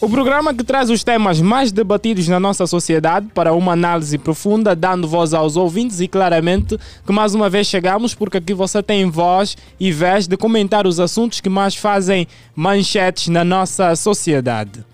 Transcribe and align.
O 0.00 0.08
programa 0.08 0.54
que 0.54 0.62
traz 0.62 0.90
os 0.90 1.02
temas 1.02 1.40
mais 1.40 1.72
debatidos 1.72 2.28
na 2.28 2.38
nossa 2.38 2.68
sociedade 2.68 3.26
para 3.34 3.52
uma 3.52 3.72
análise 3.72 4.16
profunda, 4.16 4.76
dando 4.76 5.08
voz 5.08 5.34
aos 5.34 5.56
ouvintes 5.56 5.98
e 5.98 6.06
claramente 6.06 6.78
que 7.04 7.12
mais 7.12 7.34
uma 7.34 7.50
vez 7.50 7.66
chegamos 7.66 8.14
porque 8.14 8.36
aqui 8.36 8.54
você 8.54 8.80
tem 8.80 9.10
voz 9.10 9.56
e 9.78 9.90
vez 9.90 10.28
de 10.28 10.36
comentar 10.36 10.86
os 10.86 11.00
assuntos 11.00 11.40
que 11.40 11.48
mais 11.48 11.74
fazem 11.74 12.28
manchetes 12.54 13.26
na 13.26 13.42
nossa 13.42 13.96
sociedade. 13.96 14.84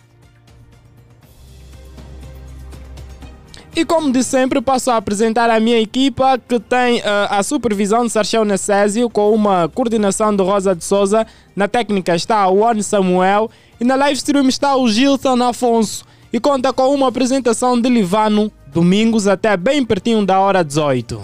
E 3.76 3.84
como 3.84 4.10
de 4.10 4.22
sempre, 4.22 4.62
passo 4.62 4.90
a 4.90 4.96
apresentar 4.96 5.50
a 5.50 5.58
minha 5.60 5.80
equipa 5.80 6.38
que 6.38 6.60
tem 6.60 7.00
uh, 7.00 7.02
a 7.28 7.42
supervisão 7.42 8.06
de 8.06 8.12
Sarchão 8.12 8.44
Necésio 8.44 9.10
com 9.10 9.34
uma 9.34 9.68
coordenação 9.68 10.34
de 10.34 10.42
Rosa 10.42 10.76
de 10.76 10.84
Souza. 10.84 11.26
Na 11.56 11.66
técnica 11.66 12.14
está 12.14 12.46
o 12.46 12.60
One 12.60 12.84
Samuel 12.84 13.50
e 13.84 13.86
na 13.86 13.96
live 13.96 14.16
stream 14.16 14.48
está 14.48 14.74
o 14.74 14.88
Gilson 14.88 15.42
Afonso. 15.42 16.06
E 16.32 16.40
conta 16.40 16.72
com 16.72 16.94
uma 16.94 17.08
apresentação 17.08 17.78
de 17.78 17.86
Livano, 17.90 18.50
domingos 18.72 19.28
até 19.28 19.58
bem 19.58 19.84
pertinho 19.84 20.24
da 20.24 20.40
hora 20.40 20.64
18. 20.64 21.20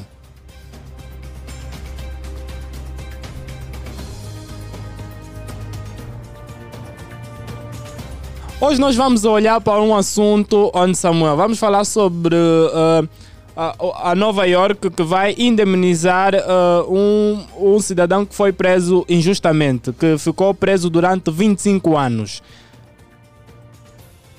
Hoje 8.60 8.78
nós 8.78 8.94
vamos 8.94 9.24
olhar 9.24 9.58
para 9.62 9.80
um 9.80 9.96
assunto 9.96 10.70
onde 10.74 10.98
Samuel, 10.98 11.38
vamos 11.38 11.58
falar 11.58 11.86
sobre 11.86 12.36
uh, 12.36 13.08
a, 13.56 14.10
a, 14.10 14.14
Nova 14.14 14.46
York 14.46 14.90
que 14.90 15.02
vai 15.02 15.34
indemnizar 15.38 16.34
uh, 16.34 16.94
um, 16.94 17.74
um 17.74 17.80
cidadão 17.80 18.24
que 18.26 18.34
foi 18.34 18.52
preso 18.52 19.04
injustamente, 19.08 19.92
que 19.92 20.18
ficou 20.18 20.52
preso 20.52 20.90
durante 20.90 21.30
25 21.30 21.96
anos. 21.96 22.42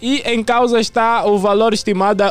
E 0.01 0.21
em 0.25 0.43
causa 0.43 0.79
está 0.79 1.25
o 1.25 1.37
valor 1.37 1.73
estimado, 1.73 2.23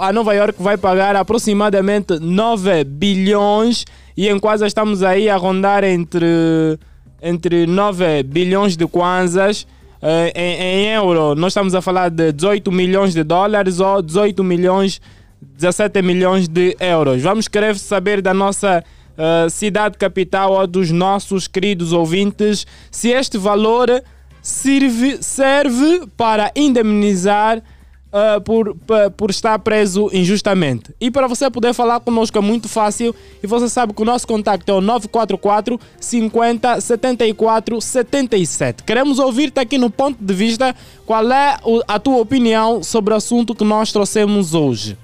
a 0.00 0.12
Nova 0.12 0.34
York 0.34 0.60
vai 0.60 0.76
pagar 0.76 1.14
aproximadamente 1.14 2.18
9 2.18 2.84
bilhões 2.84 3.84
e 4.16 4.28
em 4.28 4.38
quase 4.38 4.66
estamos 4.66 5.02
aí 5.02 5.28
a 5.28 5.36
rondar 5.36 5.84
entre, 5.84 6.26
entre 7.22 7.66
9 7.66 8.24
bilhões 8.24 8.76
de 8.76 8.86
kwanzas 8.86 9.66
eh, 10.04 10.32
em, 10.34 10.62
em 10.62 10.86
euro, 10.94 11.36
nós 11.36 11.52
estamos 11.52 11.76
a 11.76 11.80
falar 11.80 12.08
de 12.10 12.32
18 12.32 12.72
milhões 12.72 13.14
de 13.14 13.22
dólares 13.22 13.78
ou 13.78 14.02
18 14.02 14.42
milhões, 14.42 15.00
17 15.40 16.02
milhões 16.02 16.48
de 16.48 16.76
euros. 16.80 17.22
Vamos 17.22 17.46
querer 17.46 17.76
saber 17.76 18.20
da 18.20 18.34
nossa 18.34 18.82
uh, 19.12 19.48
cidade 19.48 19.96
capital 19.96 20.54
ou 20.54 20.66
dos 20.66 20.90
nossos 20.90 21.46
queridos 21.46 21.92
ouvintes 21.92 22.66
se 22.90 23.10
este 23.10 23.38
valor 23.38 24.02
serve, 24.42 25.22
serve 25.22 26.06
para 26.16 26.50
indemnizar 26.56 27.62
uh, 28.12 28.40
por, 28.42 28.76
por 29.16 29.30
estar 29.30 29.58
preso 29.60 30.10
injustamente. 30.12 30.94
E 31.00 31.10
para 31.10 31.26
você 31.26 31.50
poder 31.50 31.72
falar 31.72 32.00
conosco 32.00 32.36
é 32.36 32.40
muito 32.40 32.68
fácil 32.68 33.14
e 33.42 33.46
você 33.46 33.68
sabe 33.68 33.94
que 33.94 34.02
o 34.02 34.04
nosso 34.04 34.26
contato 34.26 34.68
é 34.68 34.72
o 34.72 34.80
944 34.80 35.80
50 35.98 36.80
74 36.80 37.80
77. 37.80 38.82
Queremos 38.82 39.18
ouvir-te 39.18 39.60
aqui 39.60 39.78
no 39.78 39.90
ponto 39.90 40.22
de 40.22 40.34
vista 40.34 40.74
qual 41.06 41.30
é 41.32 41.56
a 41.88 41.98
tua 41.98 42.18
opinião 42.18 42.82
sobre 42.82 43.14
o 43.14 43.16
assunto 43.16 43.54
que 43.54 43.64
nós 43.64 43.92
trouxemos 43.92 44.54
hoje. 44.54 44.98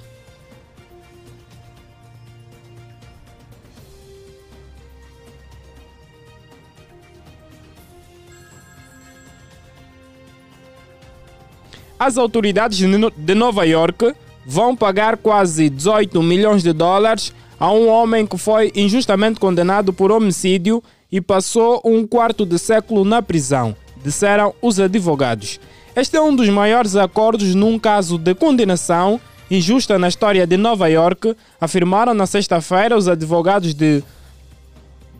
As 11.98 12.16
autoridades 12.16 12.78
de 12.78 13.34
Nova 13.34 13.64
York 13.64 14.14
vão 14.46 14.76
pagar 14.76 15.16
quase 15.16 15.68
18 15.68 16.22
milhões 16.22 16.62
de 16.62 16.72
dólares 16.72 17.32
a 17.58 17.70
um 17.72 17.88
homem 17.88 18.26
que 18.26 18.38
foi 18.38 18.72
injustamente 18.74 19.40
condenado 19.40 19.92
por 19.92 20.12
homicídio 20.12 20.82
e 21.10 21.20
passou 21.20 21.80
um 21.84 22.06
quarto 22.06 22.46
de 22.46 22.58
século 22.58 23.04
na 23.04 23.20
prisão, 23.20 23.74
disseram 24.02 24.54
os 24.62 24.78
advogados. 24.78 25.58
Este 25.96 26.16
é 26.16 26.20
um 26.20 26.34
dos 26.34 26.48
maiores 26.48 26.94
acordos 26.94 27.54
num 27.54 27.78
caso 27.78 28.16
de 28.16 28.34
condenação 28.34 29.20
injusta 29.50 29.98
na 29.98 30.08
história 30.08 30.46
de 30.46 30.56
Nova 30.56 30.88
York, 30.88 31.34
afirmaram 31.60 32.14
na 32.14 32.26
sexta-feira 32.26 32.96
os 32.96 33.08
advogados 33.08 33.74
de 33.74 34.02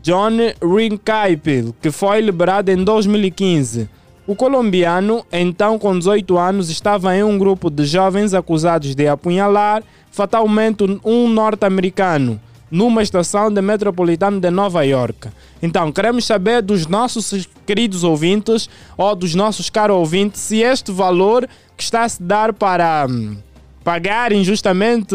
John 0.03 0.31
Rinkaipel, 0.63 1.75
que 1.81 1.91
foi 1.91 2.21
liberado 2.21 2.71
em 2.71 2.85
2015. 2.85 3.89
O 4.29 4.37
colombiano, 4.37 5.25
então 5.33 5.79
com 5.79 5.99
18 5.99 6.37
anos, 6.37 6.69
estava 6.69 7.17
em 7.17 7.23
um 7.23 7.39
grupo 7.39 7.71
de 7.71 7.87
jovens 7.87 8.35
acusados 8.35 8.95
de 8.95 9.09
apunhalar 9.09 9.83
fatalmente 10.11 10.85
um 11.03 11.27
norte-americano 11.27 12.39
numa 12.71 13.03
estação 13.03 13.51
de 13.51 13.63
metropolitano 13.63 14.39
de 14.39 14.51
Nova 14.51 14.83
York. 14.85 15.31
Então, 15.63 15.91
queremos 15.91 16.27
saber 16.27 16.61
dos 16.61 16.87
nossos 16.87 17.49
queridos 17.65 18.05
ouvintes 18.05 18.69
ou 18.99 19.17
dos 19.17 19.35
nossos 19.35 19.71
caros 19.71 19.97
ouvintes 19.97 20.43
se 20.43 20.59
este 20.59 20.93
valor 20.93 21.49
que 21.75 21.83
está 21.83 22.03
a 22.03 22.09
se 22.11 22.23
dar 22.23 22.53
para 22.53 23.07
hum, 23.09 23.39
pagar 23.83 24.31
injustamente 24.31 25.15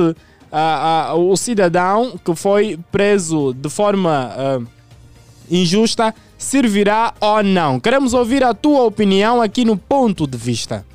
o 1.15 1.37
cidadão 1.37 2.19
que 2.25 2.35
foi 2.35 2.79
preso 2.91 3.53
de 3.53 3.69
forma 3.69 4.31
uh, 4.35 4.67
injusta 5.51 6.13
servirá 6.43 7.13
ou 7.19 7.41
não. 7.41 7.79
Queremos 7.79 8.13
ouvir 8.13 8.43
a 8.43 8.53
tua 8.53 8.83
opinião 8.83 9.41
aqui 9.41 9.65
no 9.65 9.77
ponto 9.77 10.27
de 10.27 10.37
vista. 10.37 10.85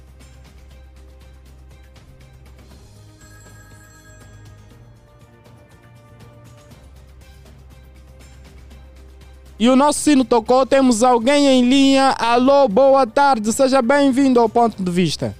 E 9.58 9.68
o 9.68 9.74
nosso 9.74 9.98
sino 9.98 10.24
tocou, 10.24 10.64
temos 10.64 11.02
alguém 11.02 11.48
em 11.48 11.68
linha. 11.68 12.14
Alô, 12.16 12.68
boa 12.68 13.04
tarde, 13.04 13.52
seja 13.52 13.82
bem-vindo 13.82 14.38
ao 14.38 14.48
ponto 14.48 14.80
de 14.80 14.90
vista. 14.90 15.34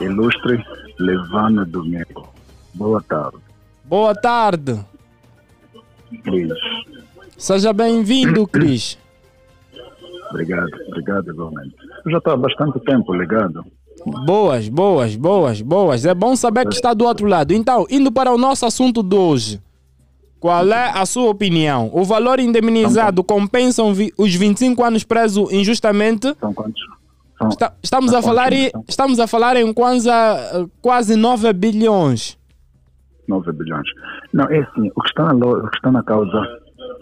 Ilustre 0.00 0.64
Levana 0.98 1.66
Domingo. 1.66 2.32
Boa 2.72 3.02
tarde. 3.02 3.36
Boa 3.84 4.14
tarde. 4.14 4.80
Cris. 6.22 6.52
Seja 7.36 7.74
bem-vindo, 7.74 8.46
Cris. 8.46 8.96
Obrigado, 10.30 10.68
obrigado 10.88 11.30
igualmente. 11.30 11.74
Eu 12.04 12.12
já 12.12 12.18
estou 12.18 12.32
há 12.32 12.36
bastante 12.36 12.80
tempo 12.80 13.14
ligado. 13.14 13.64
Boas, 14.24 14.68
boas, 14.68 15.16
boas, 15.16 15.60
boas. 15.60 16.04
É 16.04 16.14
bom 16.14 16.36
saber 16.36 16.66
que 16.66 16.74
está 16.74 16.94
do 16.94 17.04
outro 17.04 17.26
lado. 17.26 17.52
Então, 17.52 17.86
indo 17.90 18.12
para 18.12 18.32
o 18.32 18.38
nosso 18.38 18.66
assunto 18.66 19.02
de 19.02 19.16
hoje. 19.16 19.60
Qual 20.38 20.68
é 20.68 20.90
a 20.94 21.04
sua 21.06 21.30
opinião? 21.30 21.90
O 21.92 22.04
valor 22.04 22.38
indemnizado 22.38 23.24
compensa 23.24 23.82
os 23.82 24.34
25 24.34 24.84
anos 24.84 25.02
preso 25.02 25.48
injustamente? 25.50 26.36
São 26.38 26.52
quantos? 26.52 26.80
São, 27.38 27.48
Está, 27.48 27.72
estamos, 27.82 28.14
a 28.14 28.22
falar 28.22 28.52
em, 28.52 28.70
estamos 28.88 29.18
a 29.18 29.26
falar 29.26 29.56
em 29.56 29.72
quase, 29.72 30.08
quase 30.80 31.16
9 31.16 31.52
bilhões. 31.52 32.38
9 33.26 33.52
bilhões. 33.52 33.88
Não, 34.32 34.44
é 34.44 34.60
assim, 34.60 34.90
o 34.94 35.02
que 35.02 35.08
está 35.08 35.32
na, 35.32 35.46
o 35.46 35.68
que 35.68 35.76
está 35.76 35.90
na 35.90 36.02
causa 36.02 36.40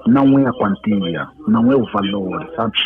não 0.07 0.39
é 0.39 0.47
a 0.47 0.53
quantia, 0.53 1.29
não 1.47 1.71
é 1.73 1.77
o 1.77 1.85
valor, 1.93 2.51
sabes? 2.57 2.81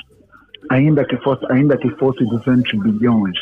Ainda 0.71 1.05
que 1.05 1.17
fosse, 1.19 1.45
ainda 1.51 1.77
que 1.77 1.91
fosse 1.91 2.25
200 2.25 2.79
bilhões, 2.81 3.39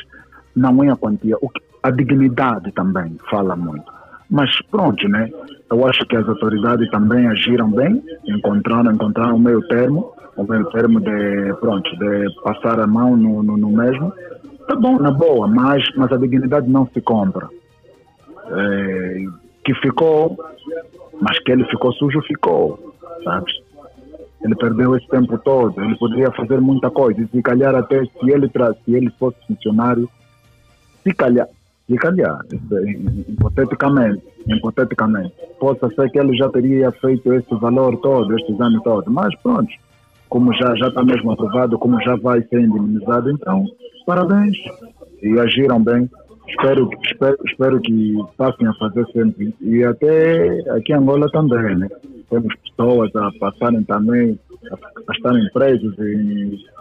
não 0.54 0.82
é 0.82 0.90
a 0.90 0.96
quantia. 0.96 1.36
O 1.40 1.48
que, 1.48 1.60
a 1.82 1.90
dignidade 1.90 2.72
também 2.72 3.16
fala 3.30 3.54
muito. 3.54 3.84
Mas 4.28 4.50
pronto, 4.70 5.08
né? 5.08 5.30
Eu 5.70 5.86
acho 5.86 6.04
que 6.06 6.16
as 6.16 6.28
autoridades 6.28 6.90
também 6.90 7.28
agiram 7.28 7.70
bem, 7.70 8.02
encontraram, 8.26 8.92
encontraram 8.92 9.36
o 9.36 9.38
meio 9.38 9.62
termo, 9.68 10.12
o 10.36 10.42
meio 10.42 10.64
termo 10.70 11.00
de, 11.00 11.54
pronto, 11.60 11.88
de 11.96 12.42
passar 12.42 12.80
a 12.80 12.86
mão 12.86 13.16
no, 13.16 13.42
no, 13.42 13.56
no 13.56 13.70
mesmo. 13.70 14.12
Tá 14.68 14.74
bom, 14.74 14.98
na 14.98 15.12
boa, 15.12 15.46
mas, 15.46 15.84
mas 15.96 16.10
a 16.10 16.16
dignidade 16.16 16.68
não 16.68 16.88
se 16.88 17.00
compra. 17.00 17.48
É, 18.50 19.24
que 19.64 19.74
ficou, 19.74 20.36
mas 21.20 21.38
que 21.40 21.52
ele 21.52 21.64
ficou 21.66 21.92
sujo, 21.92 22.20
ficou, 22.22 22.94
sabes? 23.22 23.52
Ele 24.42 24.54
perdeu 24.54 24.96
esse 24.96 25.08
tempo 25.08 25.38
todo, 25.38 25.80
ele 25.82 25.96
poderia 25.96 26.30
fazer 26.32 26.60
muita 26.60 26.90
coisa. 26.90 27.20
E 27.20 27.26
se 27.26 27.42
calhar 27.42 27.74
até 27.74 28.04
se 28.04 28.30
ele, 28.30 28.50
se 28.84 28.94
ele 28.94 29.10
fosse 29.18 29.36
funcionário, 29.46 30.08
se 31.02 31.12
calhar, 31.14 31.48
se 31.86 31.96
calhar, 31.96 32.40
hipoteticamente, 33.28 34.22
hipoteticamente, 34.46 35.32
possa 35.58 35.88
ser 35.90 36.10
que 36.10 36.18
ele 36.18 36.36
já 36.36 36.48
teria 36.48 36.92
feito 36.92 37.32
esse 37.32 37.54
valor 37.54 37.96
todo, 37.98 38.36
estes 38.36 38.60
anos 38.60 38.82
todos. 38.82 39.12
Mas 39.12 39.34
pronto, 39.40 39.72
como 40.28 40.52
já, 40.52 40.74
já 40.76 40.88
está 40.88 41.02
mesmo 41.02 41.32
aprovado, 41.32 41.78
como 41.78 42.00
já 42.02 42.16
vai 42.16 42.42
ser 42.42 42.60
indemnizado, 42.60 43.30
então, 43.30 43.64
parabéns. 44.04 44.56
E 45.22 45.38
agiram 45.38 45.82
bem. 45.82 46.10
Espero, 46.48 46.88
espero, 47.04 47.36
espero 47.44 47.80
que 47.80 48.14
passem 48.36 48.66
a 48.66 48.74
fazer 48.74 49.06
sempre. 49.12 49.54
E 49.60 49.84
até 49.84 50.60
aqui 50.70 50.92
em 50.92 50.96
Angola 50.96 51.28
também, 51.30 51.76
né? 51.76 51.88
temos 52.30 52.54
pessoas 52.56 53.14
a 53.16 53.30
passarem 53.38 53.82
também, 53.84 54.38
a, 54.70 54.74
a 54.74 55.12
estarem 55.12 55.48
presos 55.52 55.94
e. 55.98 56.76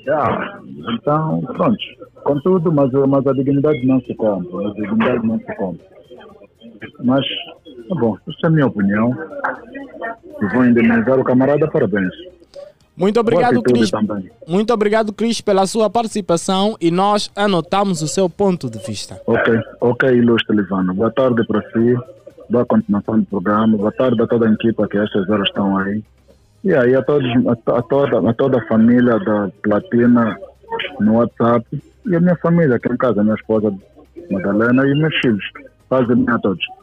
Yeah. 0.00 0.60
Então, 0.94 1.42
pronto, 1.42 1.78
contudo, 2.24 2.72
mas, 2.72 2.90
mas 2.92 3.26
a 3.26 3.32
dignidade 3.32 3.84
não 3.86 4.00
se 4.00 4.14
compra, 4.14 4.68
a 4.68 4.72
dignidade 4.72 5.26
não 5.26 5.38
se 5.38 5.54
compra. 5.56 5.86
Mas, 7.04 7.26
tá 7.88 7.94
bom, 7.94 8.16
essa 8.26 8.38
é 8.44 8.46
a 8.46 8.50
minha 8.50 8.66
opinião. 8.66 9.14
E 10.40 10.46
vou 10.54 10.64
indenizar 10.64 11.18
o 11.18 11.24
camarada, 11.24 11.68
parabéns. 11.70 12.14
Muito 12.98 13.20
obrigado, 13.20 13.62
Cris. 13.62 13.90
Muito 14.46 14.74
obrigado, 14.74 15.12
Cris, 15.12 15.40
pela 15.40 15.66
sua 15.66 15.88
participação 15.88 16.76
e 16.80 16.90
nós 16.90 17.30
anotamos 17.36 18.02
o 18.02 18.08
seu 18.08 18.28
ponto 18.28 18.68
de 18.68 18.78
vista. 18.78 19.20
Ok, 19.26 19.60
ok, 19.80 20.10
ilustre 20.10 20.56
Livano. 20.56 20.92
Boa 20.92 21.10
tarde 21.10 21.46
para 21.46 21.62
si, 21.70 21.96
boa 22.50 22.66
continuação 22.66 23.20
do 23.20 23.26
programa, 23.26 23.76
boa 23.76 23.92
tarde 23.92 24.20
a 24.20 24.26
toda 24.26 24.48
a 24.48 24.52
equipa 24.52 24.88
que 24.88 24.98
estas 24.98 25.28
horas 25.28 25.48
estão 25.48 25.78
aí. 25.78 26.02
E 26.64 26.74
aí 26.74 26.94
a, 26.96 27.02
todos, 27.02 27.28
a, 27.46 27.78
a, 27.78 27.82
toda, 27.82 28.30
a 28.30 28.34
toda 28.34 28.58
a 28.58 28.66
família 28.66 29.18
da 29.20 29.48
Platina 29.62 30.36
no 30.98 31.14
WhatsApp 31.14 31.64
e 32.04 32.16
a 32.16 32.20
minha 32.20 32.36
família 32.36 32.76
aqui 32.76 32.92
em 32.92 32.96
casa, 32.96 33.22
minha 33.22 33.36
esposa 33.36 33.72
Madalena 34.30 34.86
e 34.86 34.94
meus 34.98 35.16
filhos. 35.18 35.44
Paz 35.88 36.06
e 36.08 36.30
a 36.30 36.38
todos. 36.38 36.77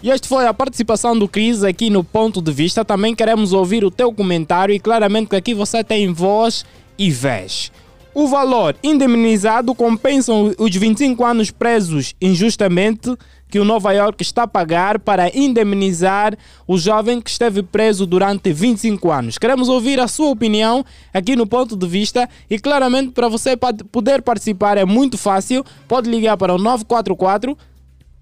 E 0.00 0.12
esta 0.12 0.28
foi 0.28 0.46
a 0.46 0.54
participação 0.54 1.18
do 1.18 1.26
Cris 1.26 1.64
aqui 1.64 1.90
no 1.90 2.04
Ponto 2.04 2.40
de 2.40 2.52
Vista. 2.52 2.84
Também 2.84 3.16
queremos 3.16 3.52
ouvir 3.52 3.84
o 3.84 3.90
teu 3.90 4.12
comentário 4.12 4.72
e 4.72 4.78
claramente 4.78 5.30
que 5.30 5.36
aqui 5.36 5.54
você 5.54 5.82
tem 5.82 6.12
voz 6.12 6.64
e 6.96 7.10
vez. 7.10 7.72
O 8.14 8.28
valor 8.28 8.76
indemnizado 8.82 9.74
compensa 9.74 10.32
os 10.32 10.74
25 10.74 11.24
anos 11.24 11.50
presos 11.50 12.14
injustamente 12.22 13.16
que 13.50 13.58
o 13.58 13.64
Nova 13.64 13.92
York 13.92 14.22
está 14.22 14.44
a 14.44 14.48
pagar 14.48 15.00
para 15.00 15.36
indemnizar 15.36 16.36
o 16.66 16.78
jovem 16.78 17.20
que 17.20 17.30
esteve 17.30 17.62
preso 17.62 18.06
durante 18.06 18.52
25 18.52 19.10
anos. 19.10 19.36
Queremos 19.36 19.68
ouvir 19.68 19.98
a 19.98 20.06
sua 20.06 20.30
opinião 20.30 20.84
aqui 21.12 21.34
no 21.34 21.46
ponto 21.46 21.76
de 21.76 21.86
vista 21.88 22.28
e 22.48 22.58
claramente 22.58 23.10
para 23.10 23.28
você 23.28 23.56
poder 23.90 24.22
participar 24.22 24.78
é 24.78 24.84
muito 24.84 25.18
fácil. 25.18 25.64
Pode 25.88 26.08
ligar 26.08 26.36
para 26.36 26.54
o 26.54 26.58
944 26.58 27.56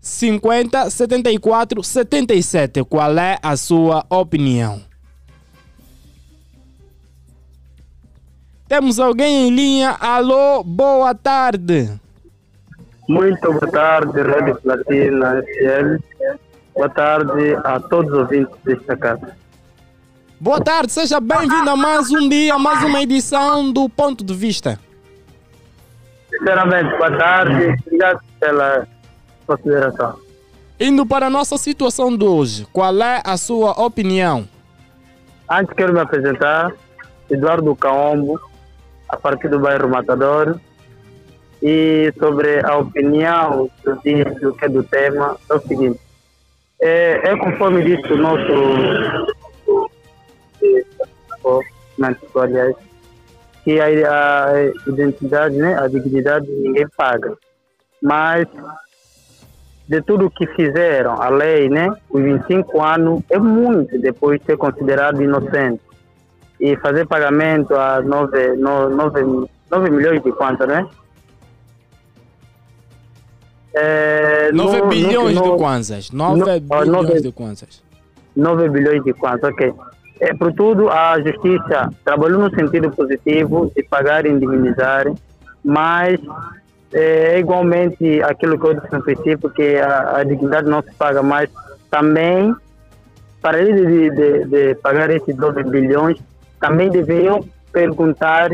50 0.06 0.88
74 0.88 1.82
77. 1.82 2.84
Qual 2.84 3.18
é 3.18 3.38
a 3.42 3.56
sua 3.56 4.06
opinião? 4.08 4.80
Temos 8.68 9.00
alguém 9.00 9.48
em 9.48 9.50
linha. 9.50 9.96
Alô, 9.98 10.62
boa 10.62 11.12
tarde. 11.12 11.90
Muito 13.08 13.52
boa 13.52 13.66
tarde, 13.72 14.22
Rede 14.22 14.54
Platina 14.60 15.42
SL. 15.42 15.96
Boa 16.72 16.88
tarde 16.88 17.56
a 17.64 17.80
todos 17.80 18.12
os 18.12 18.18
ouvintes 18.18 18.54
desta 18.64 18.96
casa. 18.96 19.36
Boa 20.38 20.60
tarde, 20.60 20.92
seja 20.92 21.18
bem-vindo 21.18 21.68
a 21.68 21.76
mais 21.76 22.10
um 22.12 22.28
dia, 22.28 22.56
mais 22.58 22.80
uma 22.84 23.02
edição 23.02 23.72
do 23.72 23.88
Ponto 23.88 24.22
de 24.22 24.34
Vista. 24.34 24.78
Sinceramente, 26.30 26.96
boa 26.96 27.16
tarde, 27.16 27.74
obrigado 27.86 28.20
pela 28.38 28.86
consideração. 29.46 30.18
Indo 30.78 31.06
para 31.06 31.26
a 31.26 31.30
nossa 31.30 31.56
situação 31.56 32.16
de 32.16 32.24
hoje, 32.24 32.66
qual 32.72 32.94
é 33.00 33.22
a 33.24 33.36
sua 33.36 33.72
opinião? 33.82 34.46
Antes 35.50 35.74
quero 35.74 35.92
me 35.92 36.00
apresentar, 36.00 36.72
Eduardo 37.30 37.74
Caombo, 37.76 38.38
a 39.08 39.16
partir 39.16 39.48
do 39.48 39.58
bairro 39.58 39.88
Matador, 39.88 40.60
e 41.62 42.12
sobre 42.18 42.60
a 42.64 42.76
opinião 42.76 43.70
do, 43.84 43.94
do 43.94 44.52
que 44.54 44.64
é 44.64 44.68
do 44.68 44.82
tema, 44.82 45.36
é 45.48 45.54
o 45.54 45.60
seguinte. 45.60 46.00
É, 46.80 47.30
é 47.30 47.36
conforme 47.38 47.82
disse 47.82 48.12
o 48.12 48.18
nosso 48.18 49.26
aliás, 52.38 52.76
que 53.64 53.80
a, 53.80 53.86
a, 53.86 54.64
identidade, 54.86 55.56
né, 55.56 55.76
a 55.78 55.88
dignidade 55.88 56.46
ninguém 56.50 56.86
paga. 56.96 57.36
Mas 58.02 58.46
de 59.88 60.02
tudo 60.02 60.30
que 60.30 60.46
fizeram, 60.48 61.20
a 61.20 61.28
lei, 61.28 61.68
né, 61.68 61.88
os 62.10 62.22
25 62.22 62.82
anos 62.82 63.22
é 63.30 63.38
muito 63.38 63.98
depois 64.00 64.40
de 64.40 64.46
ser 64.46 64.56
considerado 64.56 65.22
inocente. 65.22 65.80
E 66.58 66.74
fazer 66.76 67.06
pagamento 67.06 67.74
a 67.74 68.00
9, 68.00 68.56
9, 68.56 69.48
9 69.70 69.90
milhões 69.90 70.22
de 70.22 70.32
quanto, 70.32 70.66
né? 70.66 70.88
É, 73.74 74.50
9 74.52 74.80
no, 74.80 74.86
bilhões 74.88 75.34
no, 75.34 75.42
de 75.42 75.58
kwanzas. 75.58 76.10
9 76.10 76.38
no, 76.38 76.44
bilhões 76.46 76.88
9, 76.88 77.20
de 77.20 77.32
kwanzas. 77.32 77.84
9 78.34 78.68
bilhões 78.70 79.04
de 79.04 79.12
kwanzas, 79.12 79.52
ok. 79.52 79.74
É, 80.18 80.32
por 80.32 80.50
tudo, 80.54 80.88
a 80.88 81.20
justiça 81.20 81.90
trabalhou 82.02 82.40
no 82.40 82.50
sentido 82.54 82.90
positivo 82.90 83.70
de 83.76 83.82
pagar 83.82 84.24
e 84.24 84.30
indemnizar, 84.30 85.12
mas 85.62 86.18
é 86.92 87.38
igualmente 87.38 88.22
aquilo 88.22 88.58
que 88.58 88.66
eu 88.66 88.74
disse 88.74 88.92
no 88.92 89.02
princípio, 89.02 89.50
que 89.50 89.76
a, 89.76 90.18
a 90.18 90.24
dignidade 90.24 90.68
não 90.68 90.82
se 90.82 90.92
paga, 90.94 91.22
mas 91.22 91.50
também, 91.90 92.54
para 93.42 93.60
ele 93.60 93.86
de, 93.86 94.10
de, 94.10 94.44
de 94.44 94.74
pagar 94.76 95.10
esses 95.10 95.34
12 95.34 95.62
bilhões, 95.64 96.18
também 96.60 96.90
deveriam 96.90 97.44
perguntar 97.72 98.50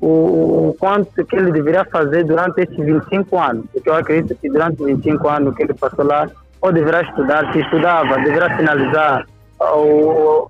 o, 0.00 0.68
o 0.68 0.76
quanto 0.78 1.24
que 1.24 1.36
ele 1.36 1.52
deveria 1.52 1.84
fazer 1.84 2.24
durante 2.24 2.60
esses 2.62 2.76
25 2.76 3.38
anos. 3.38 3.66
Porque 3.72 3.88
eu 3.88 3.94
acredito 3.94 4.34
que 4.40 4.48
durante 4.48 4.84
25 4.84 5.28
anos 5.28 5.54
que 5.54 5.62
ele 5.62 5.74
passou 5.74 6.04
lá, 6.04 6.28
ou 6.60 6.72
deverá 6.72 7.02
estudar, 7.02 7.52
se 7.52 7.60
estudava, 7.60 8.16
deverá 8.18 8.56
finalizar 8.56 9.26
o, 9.60 10.48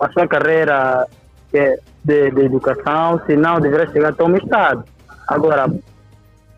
a 0.00 0.10
sua 0.10 0.26
carreira 0.26 1.06
de, 1.52 1.78
de, 2.04 2.30
de 2.30 2.44
educação, 2.44 3.20
se 3.26 3.36
não, 3.36 3.60
deverá 3.60 3.86
chegar 3.92 4.10
até 4.10 4.24
um 4.24 4.36
estado. 4.36 4.84
Agora, 5.28 5.68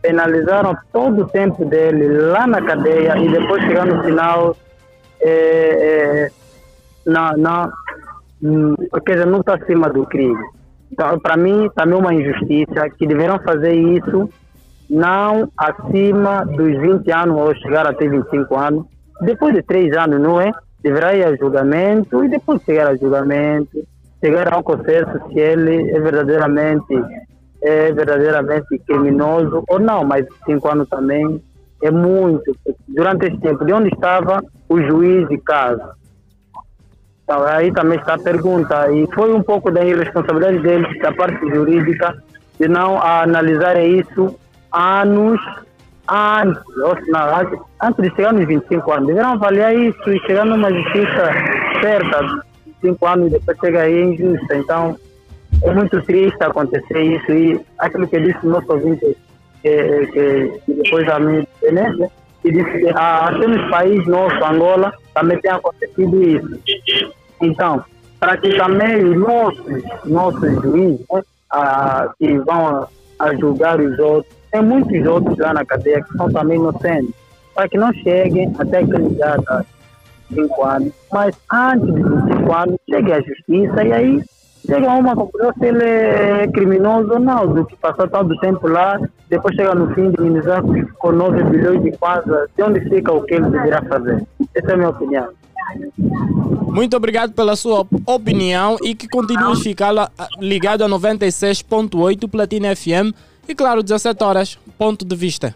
penalizaram 0.09 0.75
todo 0.91 1.23
o 1.23 1.29
tempo 1.29 1.67
dele 1.67 2.09
lá 2.09 2.47
na 2.47 2.63
cadeia 2.63 3.19
e 3.19 3.29
depois 3.31 3.63
chegar 3.63 3.85
no 3.85 4.03
final, 4.03 4.57
é, 5.21 5.31
é, 5.31 6.31
não, 7.05 7.37
não, 7.37 7.73
hum, 8.43 8.75
quer 9.05 9.13
dizer, 9.13 9.27
não 9.27 9.41
está 9.41 9.57
acima 9.57 9.91
do 9.91 10.07
crime. 10.07 10.43
Então, 10.91 11.19
para 11.19 11.37
mim, 11.37 11.69
também 11.77 11.95
é 11.95 11.99
uma 11.99 12.15
injustiça 12.15 12.89
que 12.89 13.07
deverão 13.07 13.39
fazer 13.41 13.75
isso 13.75 14.31
não 14.89 15.53
acima 15.59 16.47
dos 16.47 16.79
20 16.81 17.13
anos 17.13 17.39
ou 17.39 17.55
chegar 17.57 17.87
até 17.87 18.09
25 18.09 18.57
anos. 18.57 18.87
Depois 19.21 19.55
de 19.55 19.63
3 19.63 19.95
anos, 19.95 20.23
não 20.23 20.41
é? 20.41 20.51
Deverá 20.83 21.15
ir 21.15 21.25
a 21.25 21.37
julgamento 21.37 22.25
e 22.25 22.29
depois 22.31 22.63
chegar 22.63 22.87
a 22.87 22.97
julgamento, 22.97 23.87
chegar 24.25 24.51
ao 24.55 24.63
consenso 24.63 25.21
se 25.29 25.39
ele 25.39 25.91
é 25.91 26.01
verdadeiramente, 26.01 26.95
é 27.63 27.93
verdadeiramente 27.93 28.79
criminoso 28.87 29.65
ou 29.69 29.79
não, 29.79 30.05
mas 30.05 30.27
5 30.47 30.69
anos 30.69 30.89
também 30.89 31.43
é 31.83 31.91
muito. 31.91 32.57
Durante 32.89 33.27
esse 33.27 33.39
tempo, 33.39 33.65
de 33.65 33.73
onde 33.73 33.89
estava 33.89 34.43
o 34.69 34.81
juiz 34.81 35.29
de 35.29 35.39
caso? 35.39 35.83
Então, 37.25 37.43
aí 37.43 37.73
também 37.73 37.99
está 37.99 38.15
a 38.15 38.19
pergunta. 38.19 38.91
E 38.91 39.07
foi 39.15 39.33
um 39.33 39.43
pouco 39.43 39.71
da 39.71 39.85
irresponsabilidade 39.85 40.61
deles, 40.61 40.99
da 41.01 41.13
parte 41.13 41.39
jurídica, 41.49 42.17
de 42.59 42.69
não 42.69 43.01
analisar 43.03 43.79
isso 43.81 44.35
anos 44.73 45.41
antes, 46.11 46.63
não, 47.09 47.21
antes 47.83 48.03
de 48.03 48.17
chegar 48.17 48.33
nos 48.33 48.47
25 48.47 48.93
anos. 48.93 49.07
Deverão 49.09 49.33
avaliar 49.33 49.75
isso 49.75 50.11
e 50.11 50.19
chegar 50.21 50.47
numa 50.47 50.73
justiça 50.73 51.31
certa, 51.83 52.43
5 52.81 53.07
anos 53.07 53.31
depois 53.31 53.59
chega 53.59 53.83
aí 53.83 54.03
injusta. 54.03 54.57
Então, 54.57 54.97
é 55.63 55.73
muito 55.73 56.01
triste 56.03 56.43
acontecer 56.43 57.03
isso 57.03 57.33
e 57.33 57.61
aquilo 57.79 58.07
que 58.07 58.21
disse 58.21 58.47
o 58.47 58.51
nosso 58.51 58.73
ouvinte, 58.73 59.17
que, 59.63 60.07
que, 60.13 60.61
que 60.65 60.75
depois 60.75 61.09
a 61.09 61.19
mim, 61.19 61.47
né, 61.73 62.11
que 62.43 62.53
disse 62.53 62.79
que 62.79 62.89
até 62.91 63.47
nos 63.47 63.71
países 63.71 64.07
nosso, 64.07 64.45
Angola, 64.45 64.93
também 65.15 65.41
tem 65.41 65.51
acontecido 65.51 66.23
isso. 66.23 67.13
Então, 67.41 67.85
para 68.21 68.37
que 68.37 68.57
também 68.57 69.05
os 69.05 69.17
nossos, 69.17 69.83
nossos 70.05 70.63
juízes 70.63 71.07
né, 71.11 71.23
que 72.19 72.39
vão 72.39 72.67
a, 72.67 72.89
a, 73.19 73.35
julgar 73.37 73.81
os 73.81 73.99
outros, 73.99 74.33
tem 74.51 74.63
muitos 74.63 75.07
outros 75.07 75.37
lá 75.39 75.53
na 75.53 75.65
cadeia 75.65 76.03
que 76.03 76.17
são 76.17 76.31
também 76.31 76.59
inocentes, 76.59 77.15
para 77.55 77.69
que 77.69 77.77
não 77.77 77.93
cheguem 77.93 78.53
até 78.59 78.79
aquele 78.79 79.09
idade 79.09 79.45
de 80.31 80.37
5 80.37 80.65
anos, 80.65 80.93
mas 81.13 81.37
antes 81.53 81.95
de 81.95 82.39
5 82.39 82.55
anos 82.55 82.77
chegue 82.89 83.13
à 83.13 83.21
justiça 83.21 83.85
e 83.85 83.93
aí 83.93 84.23
chega 84.69 84.91
a 84.91 84.95
uma 84.97 85.17
conclusão 85.17 85.53
se 85.59 85.67
ele 85.67 85.85
é 85.85 86.47
criminoso 86.49 87.15
ou 87.15 87.19
não, 87.19 87.47
do 87.47 87.65
que 87.65 87.75
passou 87.77 88.07
tanto 88.07 88.39
tempo 88.39 88.69
lá, 88.69 89.01
depois 89.29 89.55
chega 89.57 89.75
no 89.75 89.93
fim 89.95 90.11
de 90.11 90.21
minimizar 90.21 90.63
com 90.99 91.13
9 91.13 91.43
bilhões 91.45 91.83
de 91.83 91.93
quase, 91.93 92.31
de 92.57 92.63
onde 92.63 92.81
fica 92.89 93.13
o 93.13 93.23
que 93.23 93.35
ele 93.35 93.49
deverá 93.51 93.83
fazer. 93.83 94.27
Essa 94.55 94.71
é 94.71 94.75
a 94.75 94.77
minha 94.77 94.91
opinião. 94.91 95.29
Muito 96.69 96.97
obrigado 96.97 97.33
pela 97.33 97.57
sua 97.57 97.87
opinião 98.07 98.77
e 98.83 98.95
que 98.95 99.09
continue 99.09 99.57
ficar 99.57 99.93
ligado 100.39 100.83
a 100.85 100.89
96.8 100.89 102.29
Platina 102.29 102.77
FM 102.77 103.15
e 103.49 103.55
claro, 103.55 103.83
17 103.83 104.23
horas, 104.23 104.59
ponto 104.77 105.05
de 105.05 105.17
vista. 105.17 105.55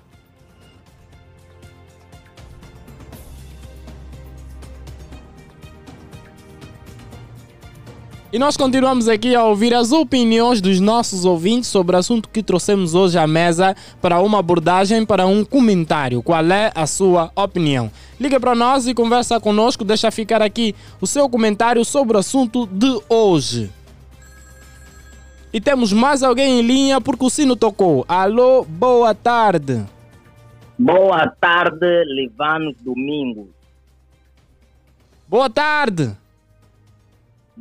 E 8.33 8.39
nós 8.39 8.57
continuamos 8.57 9.09
aqui 9.09 9.35
a 9.35 9.45
ouvir 9.45 9.75
as 9.75 9.93
opiniões 9.93 10.63
dos 10.63 10.81
nossos 10.81 11.27
ouvintes 11.27 11.69
sobre 11.69 11.95
o 11.95 11.99
assunto 11.99 12.31
que 12.31 12.43
trouxemos 12.43 12.95
hoje 12.95 13.19
à 13.19 13.27
mesa 13.27 13.77
para 14.01 14.21
uma 14.21 14.39
abordagem, 14.39 15.05
para 15.05 15.27
um 15.27 15.45
comentário. 15.45 16.23
Qual 16.23 16.43
é 16.47 16.73
a 16.75 16.87
sua 16.87 17.31
opinião? 17.37 17.91
Liga 18.19 18.41
para 18.41 18.55
nós 18.55 18.87
e 18.87 18.95
conversa 18.95 19.39
conosco, 19.39 19.85
deixa 19.85 20.11
ficar 20.11 20.41
aqui 20.41 20.75
o 20.99 21.07
seu 21.07 21.29
comentário 21.29 21.85
sobre 21.85 22.17
o 22.17 22.21
assunto 22.21 22.67
de 22.67 22.99
hoje. 23.07 23.71
E 25.53 25.61
temos 25.61 25.93
mais 25.93 26.23
alguém 26.23 26.61
em 26.61 26.63
linha 26.63 27.03
porque 27.03 27.27
o 27.27 27.29
sino 27.29 27.55
tocou. 27.55 28.03
Alô, 28.09 28.65
boa 28.65 29.15
tarde. 29.15 29.85
Boa 30.79 31.29
tarde, 31.39 32.03
Livanos 32.07 32.77
Domingos. 32.81 33.49
Boa 35.29 35.51
tarde. 35.51 36.17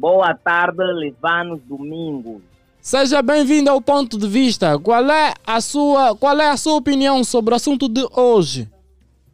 Boa 0.02 0.34
tarde, 0.34 0.82
Livanos 0.96 1.62
Domingos. 1.62 2.42
Seja 2.82 3.22
bem-vindo 3.22 3.70
ao 3.70 3.80
ponto 3.80 4.18
de 4.18 4.28
vista. 4.28 4.80
Qual 4.80 5.08
é 5.12 5.36
a 5.46 5.62
sua, 5.62 6.18
qual 6.18 6.40
é 6.40 6.50
a 6.50 6.58
sua 6.58 6.74
opinião 6.74 7.24
sobre 7.24 7.54
o 7.54 7.56
assunto 7.56 7.88
de 7.88 8.04
hoje? 8.12 8.68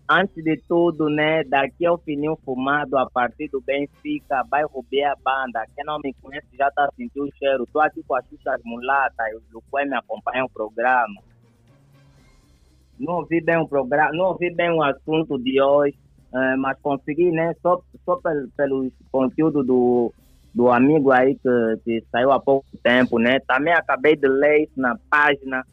Antes 0.09 0.43
de 0.43 0.61
tudo, 0.67 1.09
né, 1.09 1.45
daqui 1.45 1.85
é 1.85 1.89
o 1.89 1.97
fininho 1.97 2.37
fumado 2.43 2.97
a 2.97 3.09
partir 3.09 3.47
do 3.47 3.61
Benfica, 3.61 4.43
vai 4.51 4.63
roubar 4.65 5.13
a 5.13 5.15
banda. 5.23 5.65
Quem 5.73 5.85
não 5.85 5.99
me 6.03 6.13
conhece 6.21 6.47
já 6.57 6.67
está 6.67 6.89
sentindo 6.97 7.27
o 7.27 7.31
cheiro. 7.39 7.63
Estou 7.63 7.81
aqui 7.81 8.03
com 8.05 8.15
as 8.15 8.25
xuxas 8.27 8.59
mulatas, 8.65 9.35
o 9.35 9.53
Luqué 9.53 9.85
me 9.85 9.95
acompanha 9.95 10.43
o 10.43 10.49
programa. 10.49 11.21
Não 12.99 13.13
ouvi 13.13 13.39
bem 13.39 13.55
o 13.55 13.65
programa, 13.69 14.11
não 14.11 14.25
ouvi 14.25 14.53
bem 14.53 14.69
o 14.71 14.83
assunto 14.83 15.39
de 15.39 15.61
hoje, 15.61 15.97
eh, 16.33 16.55
mas 16.57 16.77
consegui, 16.81 17.31
né, 17.31 17.55
só, 17.61 17.81
só 18.03 18.17
pelo, 18.17 18.49
pelo 18.49 18.91
conteúdo 19.09 19.63
do, 19.63 20.11
do 20.53 20.69
amigo 20.69 21.11
aí 21.11 21.35
que, 21.35 21.77
que 21.83 22.03
saiu 22.11 22.31
há 22.31 22.39
pouco 22.39 22.65
tempo, 22.83 23.19
né? 23.19 23.39
Também 23.47 23.73
acabei 23.73 24.15
de 24.15 24.27
ler 24.27 24.63
isso 24.63 24.79
na 24.79 24.97
página, 25.09 25.63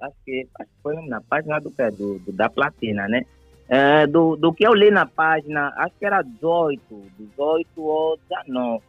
acho 0.00 0.16
que, 0.24 0.48
acho 0.58 0.70
que 0.70 0.82
foi 0.82 0.94
na 1.06 1.20
página 1.20 1.60
do, 1.60 1.70
do, 1.70 2.18
do 2.18 2.32
da 2.32 2.48
Platina, 2.48 3.06
né? 3.08 3.22
É, 3.68 4.06
do, 4.06 4.36
do 4.36 4.52
que 4.52 4.66
eu 4.66 4.74
li 4.74 4.90
na 4.90 5.06
página, 5.06 5.72
acho 5.76 5.94
que 5.98 6.04
era 6.04 6.22
18, 6.22 6.80
18 7.18 7.68
ou 7.76 8.18
19. 8.28 8.84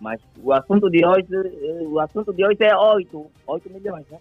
Mas 0.00 0.20
o 0.42 0.52
assunto 0.52 0.90
de 0.90 1.06
hoje, 1.06 1.26
o 1.86 1.98
assunto 1.98 2.32
de 2.32 2.44
hoje 2.44 2.58
é 2.62 2.76
8, 2.76 3.30
8 3.46 3.70
milhões, 3.70 4.04
né? 4.10 4.18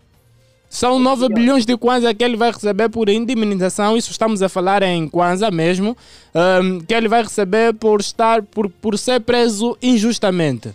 São 0.74 0.98
9 0.98 1.30
bilhões 1.30 1.68
de 1.68 1.78
kwanza 1.78 2.12
que 2.16 2.24
ele 2.24 2.36
vai 2.36 2.50
receber 2.50 2.90
por 2.90 3.08
indemnização, 3.08 3.96
isso 3.96 4.10
estamos 4.10 4.42
a 4.42 4.50
falar 4.50 4.82
em 4.82 5.08
kwanza 5.08 5.52
mesmo, 5.52 5.96
um, 6.34 6.80
que 6.80 6.96
ele 6.96 7.08
vai 7.08 7.22
receber 7.22 7.76
por 7.76 8.00
estar, 8.00 8.42
por, 8.42 8.68
por 8.68 8.98
ser 8.98 9.20
preso 9.22 9.78
injustamente. 9.80 10.74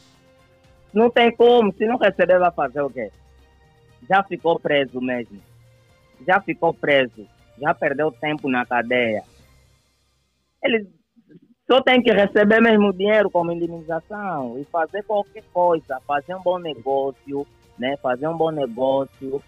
Não 0.95 1.11
tem 1.11 1.35
como, 1.35 1.75
se 1.75 1.85
não 1.85 1.97
receber 1.99 2.39
vai 2.39 2.53
fazer 2.53 2.81
o 2.81 2.89
quê? 2.89 3.11
Já 4.09 4.23
ficou 4.23 4.61
preso 4.61 5.01
mesmo. 5.01 5.41
Já 6.25 6.41
ficou 6.41 6.73
preso. 6.73 7.27
Já 7.61 7.75
perdeu 7.75 8.13
tempo 8.13 8.49
na 8.49 8.65
cadeia. 8.65 9.25
Ele 10.63 10.87
só 11.69 11.83
tem 11.83 12.01
que 12.01 12.13
receber 12.13 12.61
mesmo 12.61 12.93
dinheiro 12.93 13.29
como 13.29 13.51
indemnização 13.51 14.61
e 14.61 14.65
fazer 14.67 15.03
qualquer 15.03 15.43
coisa, 15.53 16.01
fazer 16.07 16.37
um 16.37 16.43
bom 16.43 16.61
negócio, 16.61 17.45
né? 17.77 17.97
Fazer 17.97 18.29
um 18.29 18.37
bom 18.37 18.53
negócio, 18.53 19.43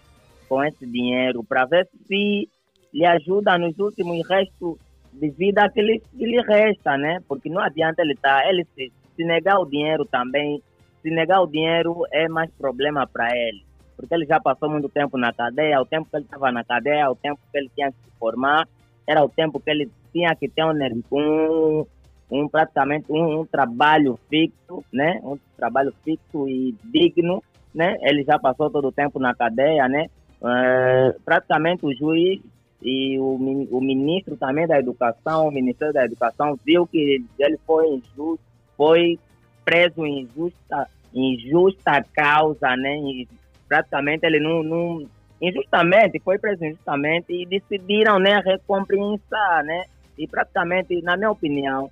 com 0.51 0.61
esse 0.65 0.85
dinheiro 0.85 1.45
para 1.45 1.63
ver 1.63 1.87
se 2.09 2.49
lhe 2.93 3.05
ajuda 3.05 3.57
nos 3.57 3.79
últimos 3.79 4.27
restos 4.27 4.77
de 5.13 5.29
vida 5.29 5.69
que 5.69 5.81
lhe, 5.81 6.01
que 6.01 6.25
lhe 6.25 6.41
resta, 6.41 6.97
né? 6.97 7.19
Porque 7.25 7.49
não 7.49 7.61
adianta 7.61 8.01
ele 8.01 8.11
estar, 8.11 8.41
tá, 8.41 8.49
ele 8.49 8.67
se, 8.75 8.91
se 9.15 9.23
negar 9.23 9.59
o 9.61 9.65
dinheiro 9.65 10.03
também, 10.03 10.61
se 11.01 11.09
negar 11.09 11.39
o 11.41 11.47
dinheiro 11.47 12.03
é 12.11 12.27
mais 12.27 12.51
problema 12.51 13.07
para 13.07 13.29
ele, 13.33 13.63
porque 13.95 14.13
ele 14.13 14.25
já 14.25 14.41
passou 14.41 14.69
muito 14.69 14.89
tempo 14.89 15.17
na 15.17 15.31
cadeia, 15.31 15.79
o 15.79 15.85
tempo 15.85 16.09
que 16.09 16.17
ele 16.17 16.25
estava 16.25 16.51
na 16.51 16.65
cadeia, 16.65 17.09
o 17.09 17.15
tempo 17.15 17.39
que 17.49 17.57
ele 17.57 17.71
tinha 17.73 17.89
que 17.89 17.97
se 18.03 18.11
formar, 18.19 18.67
era 19.07 19.23
o 19.23 19.29
tempo 19.29 19.57
que 19.57 19.69
ele 19.69 19.89
tinha 20.11 20.35
que 20.35 20.49
ter 20.49 20.65
um, 20.65 21.85
um, 22.29 22.47
praticamente 22.49 23.09
um, 23.09 23.39
um 23.39 23.45
trabalho 23.45 24.19
fixo, 24.29 24.83
né? 24.91 25.21
Um 25.23 25.37
trabalho 25.55 25.93
fixo 26.03 26.45
e 26.49 26.75
digno, 26.83 27.41
né? 27.73 27.95
Ele 28.01 28.25
já 28.25 28.37
passou 28.37 28.69
todo 28.69 28.89
o 28.89 28.91
tempo 28.91 29.17
na 29.17 29.33
cadeia, 29.33 29.87
né? 29.87 30.07
É, 30.43 31.15
praticamente 31.23 31.85
o 31.85 31.93
juiz 31.93 32.41
e 32.81 33.17
o, 33.19 33.35
o 33.71 33.81
ministro 33.81 34.35
também 34.35 34.67
da 34.67 34.79
Educação, 34.79 35.47
o 35.47 35.51
Ministério 35.51 35.93
da 35.93 36.05
Educação, 36.05 36.57
viu 36.65 36.87
que 36.87 37.23
ele 37.37 37.57
foi 37.65 37.87
injusto, 37.89 38.39
foi 38.75 39.19
preso 39.63 40.05
injusta, 40.05 40.87
injusta 41.13 42.03
causa, 42.13 42.75
né? 42.75 42.97
E 42.97 43.27
praticamente 43.67 44.25
ele 44.25 44.39
não, 44.39 44.63
não 44.63 45.07
injustamente, 45.39 46.19
foi 46.19 46.39
preso 46.39 46.65
injustamente 46.65 47.31
e 47.33 47.45
decidiram, 47.45 48.19
né, 48.19 48.41
recompensar, 48.43 49.63
né? 49.63 49.83
E 50.17 50.27
praticamente, 50.27 51.01
na 51.01 51.15
minha 51.15 51.31
opinião, 51.31 51.89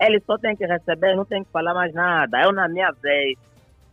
ele 0.00 0.20
só 0.20 0.38
tem 0.38 0.56
que 0.56 0.66
receber, 0.66 1.14
não 1.14 1.24
tem 1.24 1.44
que 1.44 1.50
falar 1.50 1.74
mais 1.74 1.92
nada. 1.92 2.42
Eu, 2.42 2.52
na 2.52 2.68
minha 2.68 2.90
vez, 2.92 3.38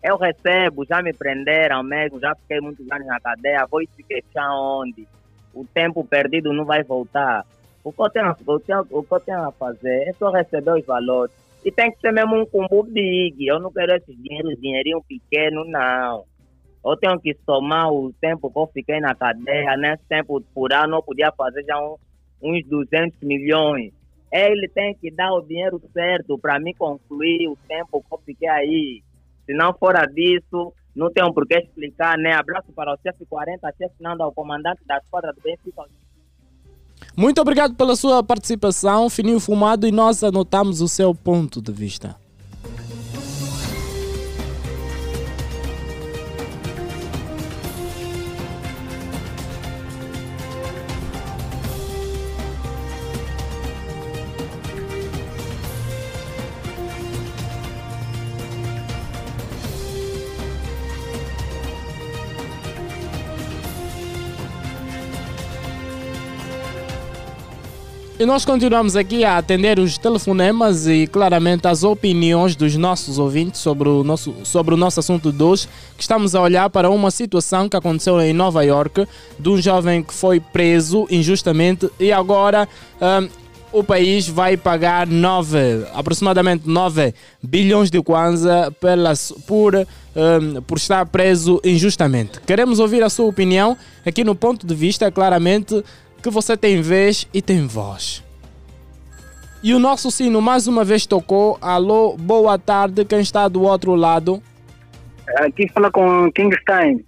eu 0.04 0.18
recebo, 0.18 0.86
já 0.86 1.02
me 1.02 1.14
prenderam 1.14 1.84
mesmo, 1.84 2.20
já 2.20 2.36
fiquei 2.36 2.60
muitos 2.60 2.90
anos 2.92 3.08
na 3.08 3.20
cadeia, 3.20 3.66
vou 3.70 3.82
se 3.82 4.04
queixar 4.04 4.50
onde? 4.52 5.08
O 5.54 5.66
tempo 5.66 6.04
perdido 6.04 6.54
não 6.54 6.66
vai 6.66 6.84
voltar. 6.84 7.46
O 7.84 7.92
que 7.92 8.02
eu 8.02 8.10
tenho, 8.10 8.36
eu 8.48 8.88
o 8.90 9.04
que 9.04 9.14
eu 9.14 9.20
tenho 9.20 9.44
a 9.48 9.52
fazer 9.52 10.10
é 10.10 10.14
só 10.14 10.32
receber 10.32 10.72
os 10.72 10.86
valores. 10.86 11.34
E 11.64 11.72
tem 11.72 11.92
que 11.92 12.00
ser 12.00 12.12
mesmo 12.12 12.36
um 12.36 12.46
combo 12.46 12.84
big. 12.84 13.48
Eu 13.48 13.60
não 13.60 13.72
quero 13.72 13.96
esses 13.96 14.16
dinheiros, 14.22 14.60
dinheirinho 14.60 15.04
pequeno, 15.08 15.66
não. 15.66 16.24
Eu 16.86 16.96
tenho 16.96 17.20
que 17.20 17.36
somar 17.44 17.92
o 17.92 18.14
tempo 18.22 18.52
que 18.52 18.60
eu 18.60 18.68
fiquei 18.68 19.00
na 19.00 19.16
cadeia. 19.16 19.76
Nesse 19.76 20.04
tempo 20.08 20.40
por 20.54 20.72
ano 20.72 20.98
eu 20.98 21.04
podia 21.04 21.32
fazer 21.32 21.64
já 21.64 21.80
um, 21.80 21.96
uns 22.42 22.64
200 22.68 23.20
milhões. 23.22 23.92
Ele 24.32 24.68
tem 24.68 24.94
que 24.94 25.10
dar 25.10 25.34
o 25.34 25.42
dinheiro 25.42 25.82
certo 25.92 26.38
para 26.38 26.60
me 26.60 26.76
concluir 26.76 27.48
o 27.48 27.58
tempo 27.68 28.04
que 28.08 28.14
eu 28.14 28.20
fiquei 28.24 28.50
aí. 28.50 29.04
Se 29.46 29.54
não 29.54 29.74
fora 29.74 30.06
disso, 30.06 30.74
não 30.96 31.12
tem 31.12 31.24
um 31.24 31.34
porquê 31.34 31.60
explicar, 31.60 32.18
né? 32.18 32.34
Abraço 32.34 32.72
para 32.74 32.94
o 32.94 32.98
chefe 33.04 33.26
40, 33.26 33.68
chefe 33.78 33.96
Nando, 34.00 34.24
ao 34.24 34.32
comandante 34.32 34.82
da 34.86 34.98
esquadra 34.98 35.34
do 35.34 35.42
Benfica. 35.42 35.84
Muito 37.16 37.42
obrigado 37.42 37.76
pela 37.76 37.96
sua 37.96 38.24
participação, 38.24 39.10
Fininho 39.10 39.40
Fumado, 39.40 39.88
e 39.88 39.92
nós 39.92 40.24
anotamos 40.24 40.82
o 40.82 40.88
seu 40.88 41.14
ponto 41.14 41.62
de 41.62 41.72
vista. 41.72 42.16
E 68.18 68.26
nós 68.26 68.46
continuamos 68.46 68.96
aqui 68.96 69.26
a 69.26 69.38
atender 69.38 69.78
os 69.78 69.98
telefonemas 69.98 70.88
e 70.88 71.06
claramente 71.06 71.68
as 71.68 71.84
opiniões 71.84 72.56
dos 72.56 72.78
nossos 72.78 73.20
ouvintes 73.20 73.60
sobre 73.60 73.90
o 73.90 74.06
nosso, 74.06 74.34
sobre 74.46 74.74
o 74.74 74.78
nosso 74.78 75.02
assunto 75.02 75.34
de 75.34 75.44
hoje, 75.44 75.68
que 75.98 76.02
estamos 76.02 76.34
a 76.34 76.42
olhar 76.42 76.70
para 76.70 76.90
uma 76.90 77.12
situação 77.12 77.68
que 77.68 77.76
aconteceu 77.76 78.22
em 78.22 78.32
Nova 78.32 78.64
York, 78.64 79.06
de 79.38 79.50
um 79.50 79.62
jovem 79.62 80.02
que 80.02 80.14
foi 80.14 80.40
preso 80.40 81.06
injustamente 81.12 81.90
e 82.00 82.10
agora 82.10 82.70
um, 83.02 83.28
o 83.78 83.84
país 83.84 84.30
vai 84.30 84.56
pagar 84.56 85.06
9, 85.06 85.86
aproximadamente 85.94 86.70
9 86.70 87.14
bilhões 87.44 87.92
de 87.92 88.02
kwanza 88.02 88.74
pelas, 88.80 89.34
por, 89.46 89.76
um, 89.76 90.62
por 90.62 90.78
estar 90.78 91.06
preso 91.08 91.60
injustamente. 91.66 92.40
Queremos 92.48 92.80
ouvir 92.80 93.04
a 93.04 93.10
sua 93.10 93.26
opinião 93.26 93.78
aqui 94.06 94.24
no 94.24 94.34
ponto 94.34 94.66
de 94.66 94.74
vista, 94.74 95.12
claramente 95.12 95.84
que 96.26 96.30
você 96.32 96.58
tem 96.58 96.82
vez 96.82 97.30
e 97.32 97.40
tem 97.40 97.68
voz. 97.68 98.24
E 99.62 99.76
o 99.76 99.80
nosso 99.80 100.10
sino 100.10 100.42
mais 100.42 100.66
uma 100.66 100.84
vez 100.84 101.06
tocou. 101.06 101.56
Alô, 101.62 102.18
boa 102.18 102.58
tarde, 102.58 103.06
quem 103.06 103.20
está 103.20 103.48
do 103.48 103.62
outro 103.62 103.94
lado? 103.94 104.42
Aqui 105.38 105.70
fala 105.72 105.92
com 105.92 106.32
Kingstein. 106.32 107.06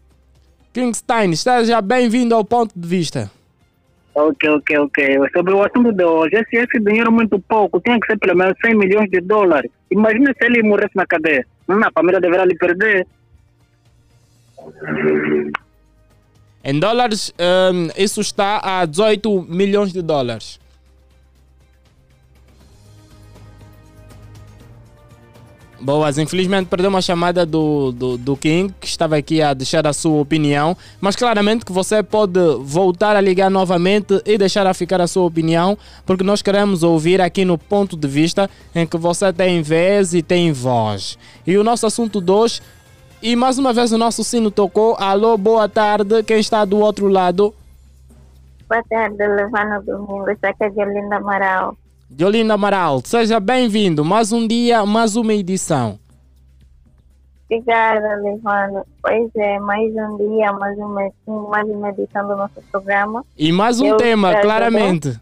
Kingstein, 0.72 1.32
esteja 1.32 1.82
bem-vindo 1.82 2.36
ao 2.36 2.46
ponto 2.46 2.80
de 2.80 2.88
vista. 2.88 3.32
Ok, 4.14 4.48
ok, 4.50 4.78
ok. 4.78 5.18
Sobre 5.36 5.54
o 5.56 5.64
assunto 5.64 5.92
de 5.92 6.04
hoje, 6.04 6.36
esse, 6.36 6.56
esse 6.56 6.80
dinheiro 6.80 7.10
é 7.10 7.12
muito 7.12 7.40
pouco, 7.40 7.82
tem 7.82 8.00
que 8.00 8.06
ser 8.06 8.20
pelo 8.20 8.38
menos 8.38 8.54
100 8.64 8.76
milhões 8.76 9.10
de 9.10 9.20
dólares. 9.22 9.72
Imagina 9.90 10.32
se 10.38 10.46
ele 10.46 10.62
morresse 10.62 10.96
na 10.96 11.08
cadeia. 11.08 11.44
A 11.68 11.92
família 11.92 12.22
deverá 12.22 12.46
lhe 12.46 12.56
perder. 12.56 13.08
Em 16.70 16.78
dólares, 16.78 17.34
um, 17.40 17.88
isso 17.96 18.20
está 18.20 18.60
a 18.62 18.86
18 18.86 19.46
milhões 19.48 19.94
de 19.94 20.02
dólares. 20.02 20.60
Boas, 25.80 26.18
infelizmente 26.18 26.68
perdeu 26.68 26.90
uma 26.90 27.02
chamada 27.02 27.46
do, 27.46 27.94
do, 27.94 28.18
do, 28.18 28.36
King, 28.36 28.74
que 28.82 28.88
estava 28.88 29.16
aqui 29.16 29.42
a 29.42 29.54
deixar 29.54 29.88
a 29.88 29.94
sua 29.94 30.20
opinião, 30.20 30.76
mas 31.00 31.16
claramente 31.16 31.64
que 31.64 31.72
você 31.72 32.04
pode 32.04 32.38
voltar 32.64 33.16
a 33.16 33.22
ligar 33.22 33.50
novamente 33.50 34.22
e 34.26 34.38
deixar 34.38 34.68
a 34.68 34.74
ficar 34.74 35.00
a 35.00 35.08
sua 35.08 35.24
opinião, 35.24 35.78
porque 36.06 36.24
nós 36.24 36.42
queremos 36.42 36.84
ouvir 36.84 37.22
aqui 37.22 37.46
no 37.46 37.58
ponto 37.58 37.96
de 37.96 38.10
vista 38.10 38.50
em 38.76 38.86
que 38.86 38.98
você 38.98 39.32
tem 39.32 39.62
vez 39.62 40.14
e 40.14 40.22
tem 40.22 40.52
voz. 40.52 41.18
E 41.46 41.56
o 41.58 41.64
nosso 41.64 41.86
assunto 41.86 42.20
2, 42.20 42.60
e 43.28 43.36
mais 43.36 43.60
uma 43.60 43.74
vez 43.74 43.92
o 43.92 43.98
nosso 43.98 44.24
sino 44.24 44.50
tocou. 44.50 44.96
Alô, 44.98 45.38
boa 45.38 45.68
tarde, 45.68 46.24
quem 46.24 46.40
está 46.40 46.64
do 46.64 46.80
outro 46.80 47.10
lado? 47.10 47.54
Boa 48.70 48.82
tarde, 48.90 49.18
Levana 49.18 49.82
Domingos, 49.82 50.38
aqui 50.42 50.64
é 50.64 50.86
Linda 50.86 51.18
Amaral. 51.18 51.76
Diolinda 52.10 52.54
Amaral, 52.54 53.02
seja 53.04 53.38
bem-vindo. 53.38 54.06
Mais 54.06 54.32
um 54.32 54.48
dia, 54.48 54.86
mais 54.86 55.18
uma 55.18 55.34
edição. 55.34 56.00
Obrigada, 57.52 58.16
Levando. 58.16 58.86
Pois 59.02 59.30
é, 59.36 59.60
mais 59.60 59.94
um 59.94 60.16
dia, 60.16 60.54
mais 60.54 60.78
uma, 60.78 61.12
mais 61.50 61.68
uma 61.68 61.90
edição 61.90 62.26
do 62.30 62.38
nosso 62.38 62.62
programa. 62.72 63.26
E 63.38 63.52
mais 63.52 63.82
um 63.82 63.88
Eu 63.88 63.98
tema, 63.98 64.40
claramente. 64.40 65.20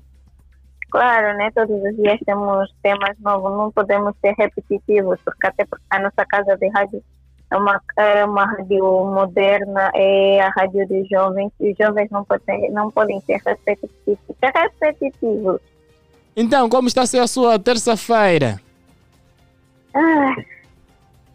Claro, 0.92 1.36
né? 1.38 1.50
Todos 1.56 1.76
os 1.76 1.96
dias 1.96 2.20
temos 2.24 2.72
temas 2.84 3.18
novos, 3.20 3.52
não 3.52 3.72
podemos 3.72 4.14
ser 4.22 4.36
repetitivos, 4.38 5.20
porque 5.26 5.48
até 5.48 5.66
a 5.90 6.00
nossa 6.00 6.24
casa 6.24 6.56
de 6.56 6.70
rádio 6.70 7.04
é 7.56 7.60
uma, 7.60 7.82
é 7.98 8.26
uma 8.26 8.46
rádio 8.46 8.84
moderna, 9.06 9.92
é 9.94 10.42
a 10.42 10.50
rádio 10.50 10.88
dos 10.88 11.08
jovens, 11.10 11.52
e 11.60 11.72
os 11.72 11.78
jovens 11.78 12.10
não 12.12 12.24
podem, 12.24 12.72
não 12.72 12.92
podem 12.92 13.20
ser 13.22 13.42
repetitivos. 13.46 14.20
Ser 14.40 14.52
repetitivos 14.54 15.62
então, 16.36 16.68
como 16.68 16.88
está 16.88 17.04
a 17.04 17.06
ser 17.06 17.20
a 17.20 17.28
sua 17.28 17.58
terça-feira? 17.58 18.60
Ah, 19.94 20.36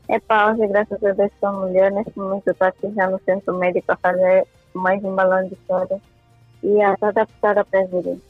é 0.09 0.21
pausa, 0.21 0.67
graças 0.67 1.03
a 1.03 1.13
Deus 1.13 1.33
estou 1.33 1.67
melhor. 1.67 1.91
Neste 1.91 2.19
momento 2.19 2.49
estou 2.49 2.69
aqui 2.69 2.93
já 2.95 3.09
no 3.09 3.19
centro 3.21 3.57
médico 3.57 3.91
a 3.93 3.97
fazer 3.97 4.47
mais 4.75 5.03
um 5.03 5.15
balão 5.15 5.49
de 5.49 5.57
soda. 5.67 5.99
E 6.63 6.83
estou 6.83 7.09
adaptada 7.09 7.65
para 7.65 7.87
vir. 7.87 8.21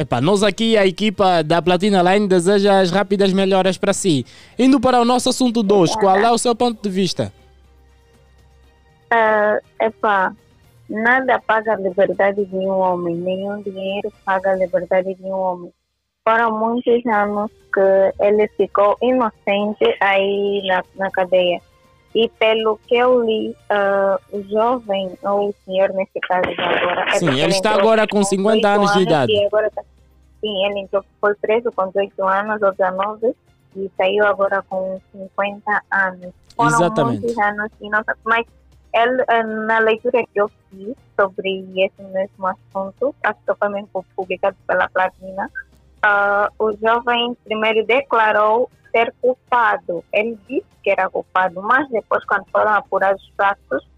Epá, 0.00 0.20
nós 0.20 0.42
aqui, 0.42 0.78
a 0.78 0.86
equipa 0.86 1.42
da 1.42 1.60
Platina 1.60 2.02
Line, 2.02 2.26
deseja 2.26 2.80
as 2.80 2.90
rápidas 2.90 3.32
melhoras 3.34 3.76
para 3.76 3.92
si. 3.92 4.24
Indo 4.58 4.80
para 4.80 4.98
o 5.00 5.04
nosso 5.04 5.28
assunto 5.28 5.62
2, 5.62 5.94
qual 5.96 6.16
é 6.16 6.30
o 6.30 6.38
seu 6.38 6.56
ponto 6.56 6.82
de 6.82 6.88
vista? 6.88 7.30
Uh, 9.12 9.84
epá, 9.84 10.32
Nada 10.90 11.40
paga 11.46 11.74
a 11.74 11.76
liberdade 11.76 12.44
de 12.44 12.56
um 12.56 12.68
homem, 12.68 13.14
nenhum 13.14 13.62
dinheiro 13.62 14.12
paga 14.24 14.50
a 14.50 14.56
liberdade 14.56 15.14
de 15.14 15.22
um 15.22 15.30
homem. 15.30 15.72
Foram 16.28 16.58
muitos 16.58 17.06
anos 17.06 17.48
que 17.72 18.24
ele 18.24 18.48
ficou 18.56 18.96
inocente 19.00 19.96
aí 20.00 20.62
na, 20.66 20.82
na 20.96 21.10
cadeia. 21.12 21.60
E 22.12 22.28
pelo 22.40 22.76
que 22.88 22.96
eu 22.96 23.24
li, 23.24 23.50
uh, 23.70 24.36
o 24.36 24.42
jovem, 24.50 25.16
ou 25.22 25.50
o 25.50 25.54
senhor 25.64 25.92
nesse 25.92 26.18
caso 26.26 26.50
agora... 26.58 27.04
É 27.08 27.18
sim, 27.20 27.40
ele 27.40 27.52
está 27.52 27.72
agora 27.72 28.04
com 28.08 28.24
50 28.24 28.68
anos, 28.68 28.92
de 28.94 29.02
idade. 29.02 29.46
Agora 29.46 29.70
tá, 29.70 29.82
sim, 30.40 30.66
ele 30.66 30.80
entrou, 30.80 31.04
foi 31.20 31.34
preso 31.36 31.70
com 31.72 31.86
18 31.88 32.24
anos 32.26 32.62
ou 32.62 32.72
19 32.72 33.34
e 33.76 33.90
saiu 33.96 34.26
agora 34.26 34.62
com 34.68 35.00
50 35.12 35.82
anos. 35.92 36.32
Foram 36.56 36.68
Exatamente. 36.68 37.20
muitos 37.20 37.38
anos 37.38 37.70
inocentes, 37.80 38.22
mas 38.24 38.46
ele, 38.92 39.24
eh, 39.28 39.42
na 39.42 39.78
leitura 39.78 40.24
que 40.26 40.40
eu 40.40 40.48
fiz 40.68 40.96
sobre 41.18 41.64
esse 41.76 42.02
mesmo 42.02 42.46
assunto, 42.46 43.14
acho 43.22 43.38
que 43.46 43.54
foi 43.92 44.02
publicado 44.16 44.56
pela 44.66 44.88
Platina, 44.88 45.50
uh, 46.04 46.64
o 46.64 46.72
jovem 46.76 47.36
primeiro 47.44 47.86
declarou 47.86 48.70
ser 48.90 49.14
culpado. 49.20 50.04
Ele 50.12 50.38
disse 50.48 50.66
que 50.82 50.90
era 50.90 51.08
culpado, 51.08 51.62
mas 51.62 51.88
depois, 51.90 52.24
quando 52.24 52.46
foram 52.50 52.72
apurados 52.72 53.22
os 53.22 53.32
fatos, 53.36 53.88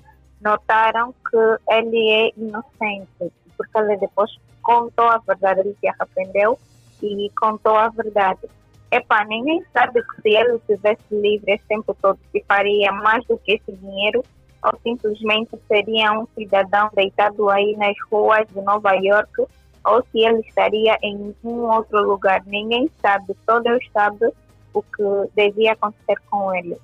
notaram 0.41 1.15
que 1.31 1.73
ele 1.75 2.11
é 2.11 2.33
inocente, 2.37 3.33
porque 3.63 3.79
ele 3.79 3.97
depois 3.99 4.31
contou 4.63 5.09
a 5.09 5.19
verdade, 5.19 5.61
ele 5.61 5.77
se 5.81 5.89
arrependeu 5.89 6.59
e 7.03 7.31
contou 7.39 7.77
a 7.77 7.89
verdade. 7.89 8.49
Epá, 8.91 9.25
ninguém 9.25 9.65
sabe 9.73 10.03
que 10.03 10.23
se 10.23 10.29
ele 10.37 10.57
estivesse 10.57 11.03
livre 11.11 11.53
esse 11.53 11.65
tempo 11.67 11.97
todo, 12.01 12.19
se 12.31 12.45
faria 12.47 12.93
mais 12.93 13.25
do 13.25 13.39
que 13.39 13.53
esse 13.53 13.73
dinheiro 13.73 14.23
ou 14.63 14.79
simplesmente 14.83 15.51
seria 15.67 16.13
um 16.13 16.27
cidadão 16.35 16.91
deitado 16.95 17.49
aí 17.51 17.75
nas 17.77 17.97
ruas 18.11 18.47
de 18.49 18.61
Nova 18.61 18.93
York 18.93 19.47
ou 19.85 20.03
se 20.13 20.21
ele 20.21 20.41
estaria 20.41 20.97
em 21.03 21.35
um 21.43 21.63
outro 21.73 22.03
lugar. 22.03 22.43
Ninguém 22.47 22.89
sabe, 23.01 23.35
só 23.45 23.59
Deus 23.61 23.85
sabe 23.93 24.31
o 24.73 24.83
que 24.83 25.03
devia 25.35 25.73
acontecer 25.73 26.17
com 26.31 26.55
ele. 26.55 26.77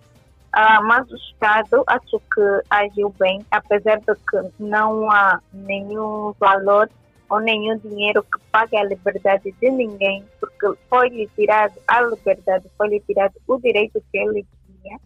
Mas 0.55 1.11
o 1.11 1.17
Estado 1.17 1.85
acho 1.87 2.21
que 2.35 2.63
agiu 2.71 3.15
bem, 3.19 3.45
apesar 3.51 3.99
de 3.99 4.15
que 4.15 4.53
não 4.59 5.11
há 5.11 5.41
nenhum 5.53 6.33
valor 6.39 6.89
ou 7.31 7.41
nenhum 7.41 7.77
dinheiro 7.79 8.23
que 8.23 8.41
pague 8.51 8.77
a 8.77 8.85
liberdade 8.85 9.53
de 9.53 9.71
ninguém, 9.71 10.25
porque 10.41 10.81
foi-lhe 10.89 11.29
tirado 11.37 11.75
a 11.87 12.01
liberdade, 12.01 12.67
foi-lhe 12.77 13.01
tirado 13.01 13.35
o 13.47 13.59
direito 13.59 14.03
que 14.11 14.19
ele 14.19 14.47
tinha 14.67 14.99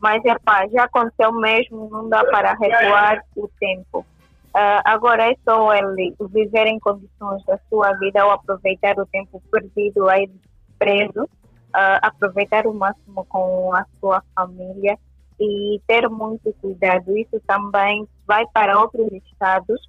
mas 0.00 0.24
epá, 0.24 0.66
já 0.68 0.84
aconteceu 0.84 1.32
mesmo, 1.32 1.88
não 1.90 2.08
dá 2.08 2.24
para 2.24 2.54
recuar 2.54 3.22
o 3.34 3.48
tempo. 3.58 4.06
Uh, 4.54 4.80
agora 4.84 5.30
é 5.30 5.36
só 5.44 5.74
ele 5.74 6.14
viver 6.30 6.66
em 6.66 6.78
condições 6.78 7.44
da 7.44 7.58
sua 7.68 7.92
vida 7.94 8.24
ou 8.24 8.30
aproveitar 8.30 8.98
o 8.98 9.06
tempo 9.06 9.42
perdido 9.50 10.08
aí 10.08 10.30
preso, 10.78 11.28
uh, 11.76 11.98
aproveitar 12.00 12.66
o 12.66 12.74
máximo 12.74 13.24
com 13.26 13.74
a 13.74 13.84
sua 14.00 14.22
família 14.34 14.98
e 15.38 15.80
ter 15.86 16.08
muito 16.08 16.52
cuidado. 16.60 17.16
Isso 17.16 17.38
também 17.46 18.08
vai 18.26 18.44
para 18.52 18.80
outros 18.80 19.12
estados, 19.12 19.80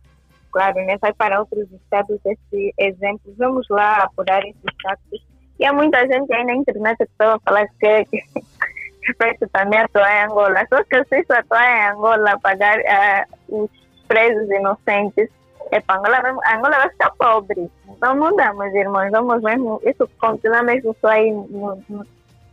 claro, 0.52 0.76
né? 0.86 0.98
vai 0.98 1.14
para 1.14 1.40
outros 1.40 1.72
estados 1.72 2.20
esse 2.26 2.74
exemplo. 2.78 3.34
Vamos 3.38 3.66
lá 3.70 4.04
apurar 4.04 4.44
esses 4.44 4.62
estados. 4.70 5.26
E 5.60 5.66
há 5.66 5.74
muita 5.74 6.06
gente 6.06 6.32
aí 6.34 6.44
na 6.44 6.56
internet 6.56 6.98
que 6.98 7.04
estava 7.04 7.36
a 7.36 7.40
falar 7.40 7.68
que 7.80 8.06
preço 9.18 9.48
também 9.54 9.80
atuar 9.80 10.12
em 10.12 10.26
Angola. 10.26 10.66
Só 10.70 10.84
que 10.84 11.04
se 11.06 11.34
atuar 11.34 11.66
em 11.66 11.92
Angola, 11.92 12.40
pagar 12.40 12.78
uh, 12.78 13.64
os 13.64 13.72
presos 14.08 14.50
inocentes, 14.50 15.30
é 15.72 15.84
Angola, 15.90 16.20
Angola 16.54 16.78
vai 16.78 16.90
ficar 16.90 17.12
pobre. 17.12 17.70
Então 17.90 18.16
não 18.16 18.36
dá, 18.36 18.54
meus 18.54 18.74
irmãos. 18.74 19.10
Vamos 19.12 19.42
mesmo, 19.42 19.82
isso 19.86 20.10
continua 20.20 20.64
mesmo 20.64 20.96
só 21.02 21.08
aí 21.08 21.32
no, 21.32 21.84
no, 21.90 22.06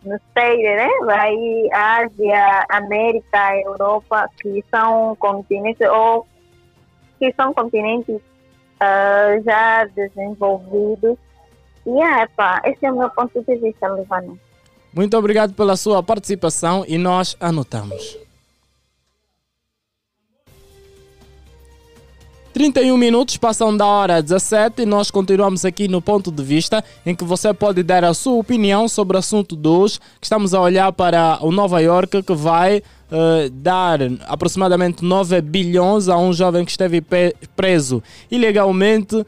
no 0.05 0.21
né? 0.37 0.89
Vai 1.05 1.35
Ásia, 1.73 2.67
América, 2.69 3.57
Europa, 3.61 4.29
que 4.41 4.65
são 4.71 5.17
continentes, 5.17 5.89
ou 5.89 6.27
que 7.19 7.33
são 7.35 7.53
continentes 7.55 8.17
uh, 8.17 9.43
já 9.45 9.85
desenvolvidos. 9.87 11.17
E, 11.87 12.03
é, 12.03 12.27
pá, 12.29 12.63
esse 12.65 12.85
é 12.85 12.93
o 12.93 12.97
meu 12.97 13.11
ponto 13.11 13.43
de 13.43 13.57
vista, 13.57 13.89
Livana. 13.89 14.35
Muito 14.93 15.17
obrigado 15.17 15.55
pela 15.55 15.77
sua 15.77 16.03
participação 16.03 16.85
e 16.87 16.97
nós 16.97 17.37
anotamos. 17.41 18.24
31 22.55 22.97
minutos 22.97 23.37
passam 23.37 23.77
da 23.77 23.85
hora 23.85 24.23
17 24.23 24.83
e 24.83 24.87
nós 24.87 25.11
continuamos 25.11 25.65
aqui 25.65 25.89
no 25.89 26.01
ponto 26.01 26.31
de 26.31 26.41
vista 26.41 26.85
em 27.05 27.13
que 27.13 27.25
você 27.25 27.53
pode 27.53 27.83
dar 27.83 28.05
a 28.05 28.15
sua 28.15 28.35
opinião 28.35 28.87
sobre 28.87 29.17
o 29.17 29.19
assunto 29.19 29.57
2, 29.57 29.99
que 29.99 30.05
estamos 30.23 30.55
a 30.55 30.61
olhar 30.61 30.93
para 30.93 31.41
o 31.41 31.51
Nova 31.51 31.81
York 31.81 32.23
que 32.23 32.33
vai 32.33 32.79
uh, 32.79 33.51
dar 33.51 33.99
aproximadamente 34.29 35.05
9 35.05 35.41
bilhões 35.41 36.09
a 36.09 36.17
um 36.17 36.33
jovem 36.33 36.65
que 36.65 36.71
esteve 36.71 37.05
preso 37.57 38.01
ilegalmente 38.31 39.27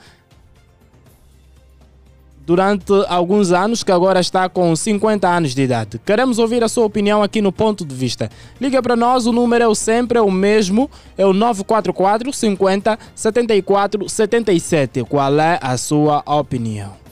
durante 2.46 2.92
alguns 3.08 3.50
anos, 3.50 3.82
que 3.82 3.90
agora 3.90 4.20
está 4.20 4.48
com 4.48 4.74
50 4.74 5.28
anos 5.28 5.54
de 5.54 5.62
idade. 5.62 6.00
Queremos 6.06 6.38
ouvir 6.38 6.62
a 6.62 6.68
sua 6.68 6.86
opinião 6.86 7.22
aqui 7.22 7.42
no 7.42 7.50
ponto 7.50 7.84
de 7.84 7.94
vista. 7.94 8.30
Liga 8.60 8.80
para 8.80 8.94
nós, 8.94 9.26
o 9.26 9.32
número 9.32 9.70
é 9.70 9.74
sempre 9.74 10.20
o 10.20 10.30
mesmo, 10.30 10.88
é 11.18 11.26
o 11.26 11.32
944 11.32 12.32
50 12.32 12.98
74 13.14 14.08
77. 14.08 15.04
Qual 15.04 15.40
é 15.40 15.58
a 15.60 15.76
sua 15.76 16.22
opinião? 16.24 17.05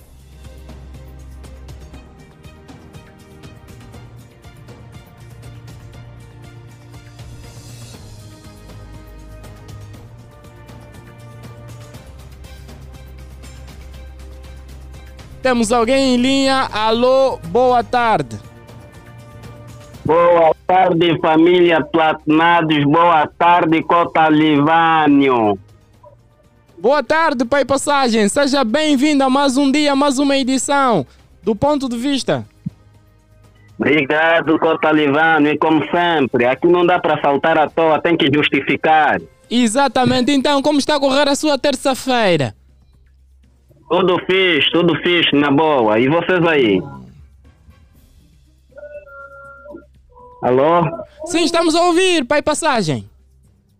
Temos 15.45 15.71
alguém 15.71 16.15
em 16.15 16.17
linha. 16.17 16.71
Alô, 16.73 17.37
boa 17.49 17.85
tarde. 17.85 18.39
Boa 20.03 20.57
tarde, 20.67 21.21
família 21.21 21.85
Platinados. 21.85 22.83
Boa 22.85 23.27
tarde, 23.27 23.83
Cota 23.83 24.31
Livânio. 24.31 25.59
Boa 26.79 27.03
tarde, 27.03 27.45
Pai 27.45 27.63
Passagem. 27.63 28.27
Seja 28.27 28.65
bem-vindo 28.65 29.23
a 29.23 29.29
mais 29.29 29.59
um 29.59 29.71
dia, 29.71 29.95
mais 29.95 30.19
uma 30.19 30.35
edição 30.35 31.07
do 31.43 31.55
Ponto 31.55 31.91
de 31.91 31.99
Vista. 31.99 32.43
Obrigado, 33.79 34.59
Cotalivano. 34.59 35.47
E 35.49 35.59
como 35.59 35.85
sempre, 35.91 36.47
aqui 36.47 36.67
não 36.67 36.87
dá 36.87 36.99
para 36.99 37.21
saltar 37.21 37.59
à 37.59 37.69
toa, 37.69 38.01
tem 38.01 38.17
que 38.17 38.31
justificar. 38.35 39.21
Exatamente. 39.51 40.33
Então, 40.33 40.63
como 40.63 40.79
está 40.79 40.97
a 40.97 41.01
correr 41.01 41.29
a 41.29 41.35
sua 41.35 41.59
terça-feira? 41.59 42.55
Tudo 43.89 44.19
fixe, 44.27 44.71
tudo 44.73 44.95
fixe, 45.03 45.37
na 45.37 45.51
boa. 45.51 45.99
E 45.99 46.09
vocês 46.09 46.45
aí? 46.47 46.81
Alô? 50.43 50.83
Sim, 51.27 51.45
estamos 51.45 51.75
a 51.75 51.83
ouvir, 51.85 52.25
pai 52.25 52.43
passagem. 52.43 53.09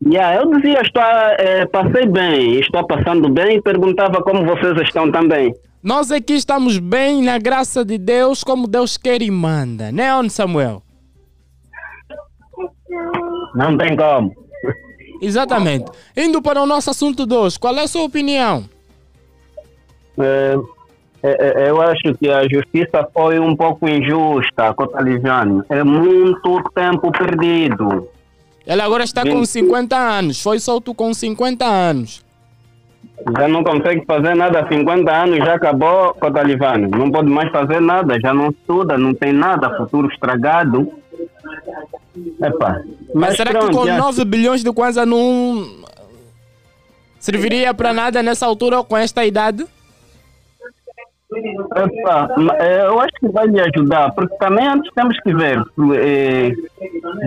Yeah, 0.07 0.43
eu 0.43 0.51
dizia, 0.55 0.81
estou, 0.83 1.03
eh, 1.03 1.67
passei 1.67 2.07
bem, 2.07 2.59
estou 2.61 2.87
passando 2.87 3.29
bem 3.29 3.57
e 3.57 3.63
perguntava 3.63 4.23
como 4.23 4.45
vocês 4.45 4.79
estão 4.83 5.11
também. 5.11 5.55
Nós 5.83 6.11
aqui 6.11 6.35
estamos 6.35 6.79
bem 6.79 7.23
na 7.23 7.39
graça 7.39 7.85
de 7.85 7.97
Deus, 7.97 8.43
como 8.45 8.67
Deus 8.67 8.97
quer 8.97 9.23
e 9.23 9.31
manda, 9.31 9.93
né, 9.93 10.15
onde 10.15 10.33
Samuel? 10.33 10.83
Não 13.55 13.77
tem 13.77 13.97
como. 13.97 14.33
Exatamente. 15.21 15.91
Indo 16.17 16.43
para 16.43 16.63
o 16.63 16.67
nosso 16.67 16.91
assunto 16.91 17.27
de 17.27 17.35
hoje, 17.35 17.59
qual 17.59 17.75
é 17.77 17.83
a 17.83 17.89
sua 17.89 18.03
opinião? 18.03 18.65
É, 20.19 21.71
eu 21.71 21.81
acho 21.81 22.15
que 22.19 22.29
a 22.29 22.43
justiça 22.43 23.09
foi 23.15 23.39
um 23.39 23.57
pouco 23.57 23.89
injusta 23.89 24.75
com 24.75 24.85
o 24.85 24.87
Taliviano. 24.87 25.65
É 25.71 25.83
muito 25.83 26.63
tempo 26.75 27.11
perdido. 27.11 28.09
Ele 28.67 28.81
agora 28.83 29.05
está 29.05 29.23
com 29.23 29.45
50 29.45 29.97
anos, 29.97 30.43
foi 30.43 30.59
solto 30.59 30.95
com 30.95 31.13
50 31.13 31.65
anos. 31.65 32.25
Já 33.39 33.49
não 33.49 33.65
consegue 33.65 34.05
fazer 34.05 34.35
nada 34.35 34.61
há 34.61 34.69
50 34.69 35.11
anos, 35.11 35.39
já 35.39 35.55
acabou 35.55 36.13
com 36.15 36.27
o 36.27 36.33
Talibano. 36.33 36.89
Não 36.89 37.11
pode 37.11 37.31
mais 37.31 37.51
fazer 37.51 37.81
nada, 37.81 38.19
já 38.21 38.35
não 38.35 38.51
estuda, 38.51 38.99
não 38.99 39.15
tem 39.15 39.33
nada, 39.33 39.75
futuro 39.77 40.09
estragado. 40.09 40.93
Epa. 42.43 42.83
Mas, 43.15 43.15
Mas 43.15 43.37
será 43.37 43.51
pronto, 43.51 43.69
que 43.69 43.77
com 43.77 43.87
já... 43.87 43.97
9 43.97 44.25
bilhões 44.25 44.63
de 44.63 44.73
kwanza 44.73 45.07
não 45.07 45.85
serviria 47.19 47.73
para 47.73 47.95
nada 47.95 48.23
nessa 48.23 48.45
altura 48.45 48.79
ou 48.79 48.85
com 48.85 48.97
esta 48.97 49.25
idade? 49.25 49.67
Epa, 51.77 52.29
é, 52.59 52.87
eu 52.87 53.01
acho 53.01 53.13
que 53.21 53.29
vai 53.29 53.47
lhe 53.47 53.61
ajudar, 53.61 54.13
porque 54.13 54.37
também 54.37 54.67
antes 54.67 54.91
temos 54.95 55.19
que 55.21 55.35
ver. 55.35 55.63
Eh, 55.95 56.53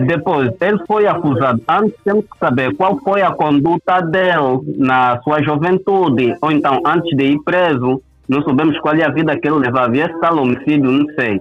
depois, 0.06 0.50
ele 0.60 0.78
foi 0.86 1.06
acusado. 1.06 1.60
Antes 1.68 1.94
temos 2.04 2.24
que 2.24 2.38
saber 2.38 2.74
qual 2.76 2.98
foi 2.98 3.22
a 3.22 3.32
conduta 3.32 4.00
dele 4.00 4.60
na 4.76 5.20
sua 5.22 5.42
juventude, 5.42 6.36
ou 6.40 6.50
então 6.50 6.80
antes 6.86 7.16
de 7.16 7.24
ir 7.24 7.38
preso. 7.44 8.00
Não 8.28 8.42
sabemos 8.42 8.78
qual 8.80 8.94
é 8.94 9.04
a 9.04 9.10
vida 9.10 9.38
que 9.38 9.48
ele 9.48 9.60
levava. 9.60 9.96
E 9.96 10.00
esse 10.00 10.20
tal 10.20 10.36
homicídio, 10.36 10.90
não 10.90 11.06
sei 11.14 11.40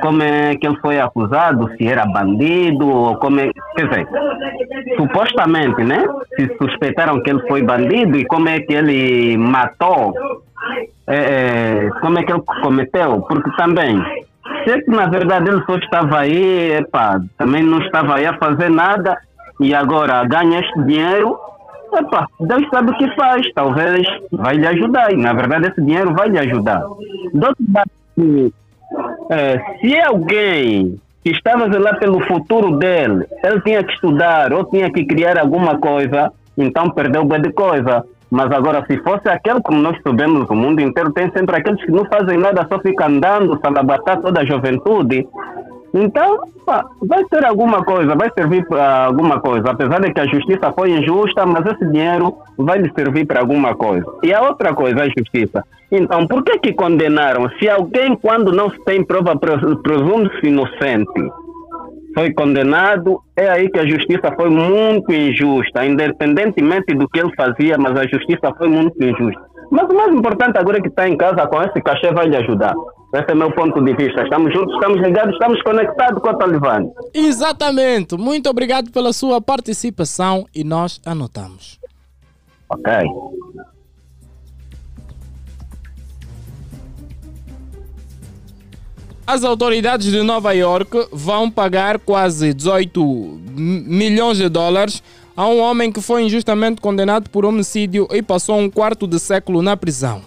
como 0.00 0.22
é 0.22 0.56
que 0.56 0.66
ele 0.66 0.76
foi 0.80 1.00
acusado, 1.00 1.70
se 1.76 1.86
era 1.86 2.06
bandido, 2.06 2.86
ou 2.88 3.16
como 3.16 3.40
é. 3.40 3.50
Quer 3.76 3.88
dizer, 3.88 4.08
supostamente, 4.96 5.82
né? 5.82 6.04
Se 6.36 6.56
suspeitaram 6.58 7.22
que 7.22 7.30
ele 7.30 7.46
foi 7.48 7.62
bandido 7.62 8.16
e 8.16 8.24
como 8.26 8.48
é 8.48 8.60
que 8.60 8.72
ele 8.72 9.36
matou 9.36 10.14
é, 11.06 11.16
é, 11.16 11.90
como 12.00 12.18
é 12.18 12.24
que 12.24 12.32
ele 12.32 12.42
cometeu, 12.62 13.20
porque 13.22 13.50
também, 13.56 13.96
se 14.64 14.70
é 14.72 14.80
que 14.80 14.90
na 14.90 15.06
verdade 15.06 15.48
ele 15.48 15.62
só 15.64 15.76
estava 15.76 16.18
aí, 16.18 16.72
epa, 16.72 17.20
também 17.38 17.62
não 17.62 17.78
estava 17.78 18.16
aí 18.16 18.26
a 18.26 18.36
fazer 18.38 18.68
nada 18.70 19.16
e 19.60 19.72
agora 19.72 20.24
ganha 20.24 20.60
este 20.60 20.82
dinheiro, 20.82 21.38
epa, 21.94 22.26
Deus 22.40 22.68
sabe 22.70 22.90
o 22.90 22.98
que 22.98 23.14
faz, 23.14 23.46
talvez 23.54 24.04
vai 24.32 24.56
lhe 24.56 24.66
ajudar, 24.66 25.12
e 25.12 25.16
na 25.16 25.32
verdade 25.32 25.68
esse 25.68 25.80
dinheiro 25.80 26.12
vai 26.12 26.28
lhe 26.28 26.38
ajudar. 26.40 26.80
Do 26.80 27.46
outro 27.46 27.64
lado, 27.72 28.52
é, 29.30 29.58
se 29.80 29.98
alguém 30.00 30.98
que 31.22 31.30
estava 31.30 31.66
lá 31.78 31.94
pelo 31.94 32.20
futuro 32.20 32.76
dele, 32.76 33.26
ele 33.42 33.60
tinha 33.62 33.82
que 33.82 33.92
estudar 33.92 34.52
ou 34.52 34.64
tinha 34.64 34.90
que 34.92 35.04
criar 35.04 35.38
alguma 35.38 35.78
coisa, 35.78 36.32
então 36.56 36.90
perdeu 36.90 37.24
bem 37.24 37.42
de 37.42 37.52
coisa. 37.52 38.04
Mas 38.30 38.50
agora, 38.50 38.84
se 38.86 38.96
fosse 38.98 39.28
aquele, 39.28 39.60
como 39.60 39.78
nós 39.78 39.96
sabemos, 40.02 40.48
o 40.50 40.54
mundo 40.54 40.80
inteiro 40.80 41.12
tem 41.12 41.30
sempre 41.30 41.56
aqueles 41.56 41.84
que 41.84 41.92
não 41.92 42.04
fazem 42.06 42.38
nada, 42.38 42.66
só 42.68 42.78
ficam 42.80 43.06
andando, 43.06 43.58
salabatar 43.60 44.20
toda 44.20 44.40
a 44.40 44.44
juventude. 44.44 45.26
Então, 45.96 46.40
vai 47.02 47.24
ter 47.24 47.44
alguma 47.44 47.82
coisa, 47.82 48.14
vai 48.14 48.30
servir 48.36 48.66
para 48.66 49.06
alguma 49.06 49.40
coisa. 49.40 49.70
Apesar 49.70 50.00
de 50.00 50.12
que 50.12 50.20
a 50.20 50.26
justiça 50.26 50.72
foi 50.72 50.90
injusta, 50.90 51.46
mas 51.46 51.64
esse 51.66 51.90
dinheiro 51.90 52.36
vai 52.58 52.78
lhe 52.78 52.92
servir 52.94 53.26
para 53.26 53.40
alguma 53.40 53.74
coisa. 53.74 54.06
E 54.22 54.32
a 54.32 54.42
outra 54.42 54.74
coisa 54.74 55.02
a 55.02 55.08
justiça. 55.08 55.64
Então, 55.90 56.26
por 56.26 56.42
que 56.44 56.58
que 56.58 56.72
condenaram? 56.74 57.48
Se 57.58 57.68
alguém, 57.68 58.16
quando 58.16 58.52
não 58.52 58.68
se 58.70 58.78
tem 58.84 59.02
prova, 59.02 59.34
presume-se 59.36 60.46
inocente 60.46 61.30
foi 62.16 62.32
condenado, 62.32 63.20
é 63.36 63.46
aí 63.46 63.68
que 63.70 63.78
a 63.78 63.86
justiça 63.86 64.32
foi 64.34 64.48
muito 64.48 65.12
injusta, 65.12 65.84
independentemente 65.84 66.94
do 66.94 67.06
que 67.06 67.20
ele 67.20 67.30
fazia, 67.36 67.76
mas 67.76 67.94
a 67.94 68.06
justiça 68.06 68.54
foi 68.56 68.68
muito 68.68 68.96
injusta. 69.04 69.42
Mas 69.70 69.84
o 69.90 69.94
mais 69.94 70.14
importante 70.14 70.56
agora 70.56 70.78
é 70.78 70.80
que 70.80 70.88
está 70.88 71.06
em 71.06 71.14
casa 71.14 71.46
com 71.46 71.60
esse 71.60 71.78
cachê 71.82 72.10
vai 72.12 72.26
lhe 72.26 72.36
ajudar. 72.38 72.74
Esse 73.14 73.30
é 73.30 73.34
o 73.34 73.36
meu 73.36 73.52
ponto 73.52 73.82
de 73.82 73.94
vista. 73.94 74.22
Estamos 74.22 74.52
juntos, 74.52 74.74
estamos 74.74 75.00
ligados, 75.00 75.32
estamos 75.32 75.62
conectados 75.62 76.20
com 76.20 76.28
a 76.28 76.34
Talibã. 76.34 76.84
Exatamente. 77.14 78.16
Muito 78.16 78.50
obrigado 78.50 78.90
pela 78.90 79.12
sua 79.12 79.40
participação 79.40 80.46
e 80.54 80.64
nós 80.64 81.00
anotamos. 81.04 81.78
Ok. 82.68 82.92
As 89.26 89.42
autoridades 89.44 90.10
de 90.10 90.22
Nova 90.22 90.52
York 90.52 91.08
vão 91.12 91.50
pagar 91.50 91.98
quase 91.98 92.54
18 92.54 93.02
milhões 93.56 94.38
de 94.38 94.48
dólares 94.48 95.02
a 95.36 95.46
um 95.46 95.60
homem 95.60 95.90
que 95.90 96.00
foi 96.00 96.22
injustamente 96.22 96.80
condenado 96.80 97.28
por 97.30 97.44
homicídio 97.44 98.06
e 98.12 98.22
passou 98.22 98.56
um 98.58 98.70
quarto 98.70 99.06
de 99.06 99.18
século 99.18 99.62
na 99.62 99.76
prisão. 99.76 100.22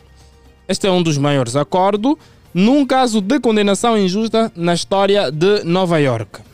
Este 0.67 0.85
é 0.85 0.91
um 0.91 1.01
dos 1.01 1.17
maiores 1.17 1.55
acordos 1.55 2.15
num 2.53 2.85
caso 2.85 3.21
de 3.21 3.39
condenação 3.39 3.97
injusta 3.97 4.51
na 4.55 4.73
história 4.73 5.31
de 5.31 5.63
Nova 5.63 5.99
York 5.99 6.49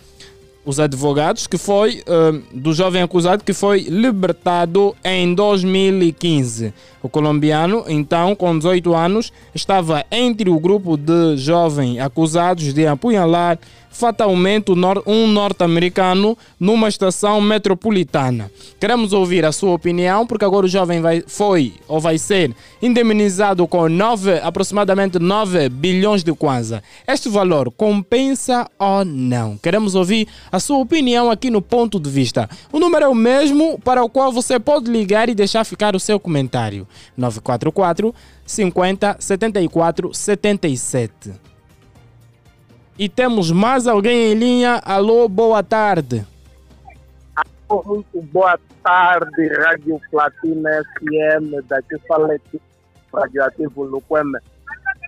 os 0.66 0.80
advogados 0.80 1.46
que 1.46 1.58
foi 1.58 2.02
uh, 2.02 2.42
do 2.52 2.74
jovem 2.74 3.02
acusado 3.02 3.44
que 3.44 3.54
foi 3.54 3.82
libertado 3.82 4.96
em 5.04 5.34
2015. 5.34 6.74
O 7.04 7.08
colombiano, 7.08 7.86
então 7.88 8.36
com 8.36 8.58
18 8.58 8.96
anos, 8.96 9.32
estava 9.54 10.04
entre 10.12 10.50
o 10.50 10.60
grupo 10.60 10.98
de 10.98 11.38
jovens 11.38 12.00
acusados 12.00 12.74
de 12.74 12.88
apunhalar 12.88 13.60
fatalmente 13.96 14.74
um 15.06 15.28
norte-americano 15.28 16.38
numa 16.60 16.90
estação 16.90 17.40
metropolitana. 17.40 18.52
Queremos 18.78 19.14
ouvir 19.14 19.46
a 19.46 19.54
sua 19.54 19.72
opinião, 19.72 20.28
porque 20.28 20.44
agora 20.44 20.66
o 20.66 20.70
jovem 20.70 21.00
vai, 21.00 21.24
foi 21.26 21.74
ou 21.88 22.00
vai 22.00 22.18
ser 22.18 22.54
indemnizado 22.82 23.66
com 23.66 23.88
9, 23.88 24.40
aproximadamente 24.40 25.18
9 25.18 25.70
bilhões 25.70 26.24
de 26.26 26.34
kwanza. 26.34 26.84
Este 27.08 27.30
valor 27.30 27.72
compensa 27.72 28.70
ou 28.78 29.06
não? 29.06 29.58
Queremos 29.58 29.96
ouvir 29.96 30.28
a 30.52 30.60
sua 30.60 30.78
opinião 30.78 31.32
aqui 31.32 31.50
no 31.50 31.62
ponto 31.62 31.98
de 31.98 32.10
vista. 32.10 32.50
O 32.74 32.80
número 32.80 33.06
é 33.06 33.08
o 33.08 33.16
mesmo 33.16 33.80
para 33.80 34.04
o 34.04 34.10
qual 34.10 34.30
você 34.30 34.60
pode 34.60 34.92
ligar 34.92 35.30
e 35.30 35.36
deixar 35.36 35.64
ficar 35.64 35.96
o 35.96 36.00
seu 36.02 36.20
comentário. 36.20 36.86
944 37.16 38.14
50 38.46 39.18
74 39.20 40.14
77. 40.14 41.55
E 42.98 43.10
temos 43.10 43.52
mais 43.52 43.88
alguém 43.88 44.32
em 44.32 44.36
linha. 44.36 44.82
Alô, 44.86 45.28
boa 45.28 45.62
tarde. 45.62 46.26
Alô, 47.68 47.84
muito 47.86 48.22
boa 48.32 48.58
tarde, 48.82 49.48
Rádio 49.50 50.00
Platina 50.10 50.70
FM. 50.84 51.68
Daqui 51.68 52.00
fala 52.08 52.34
aqui, 52.34 52.62
Radioativo 53.14 53.84
Luquem, 53.84 54.32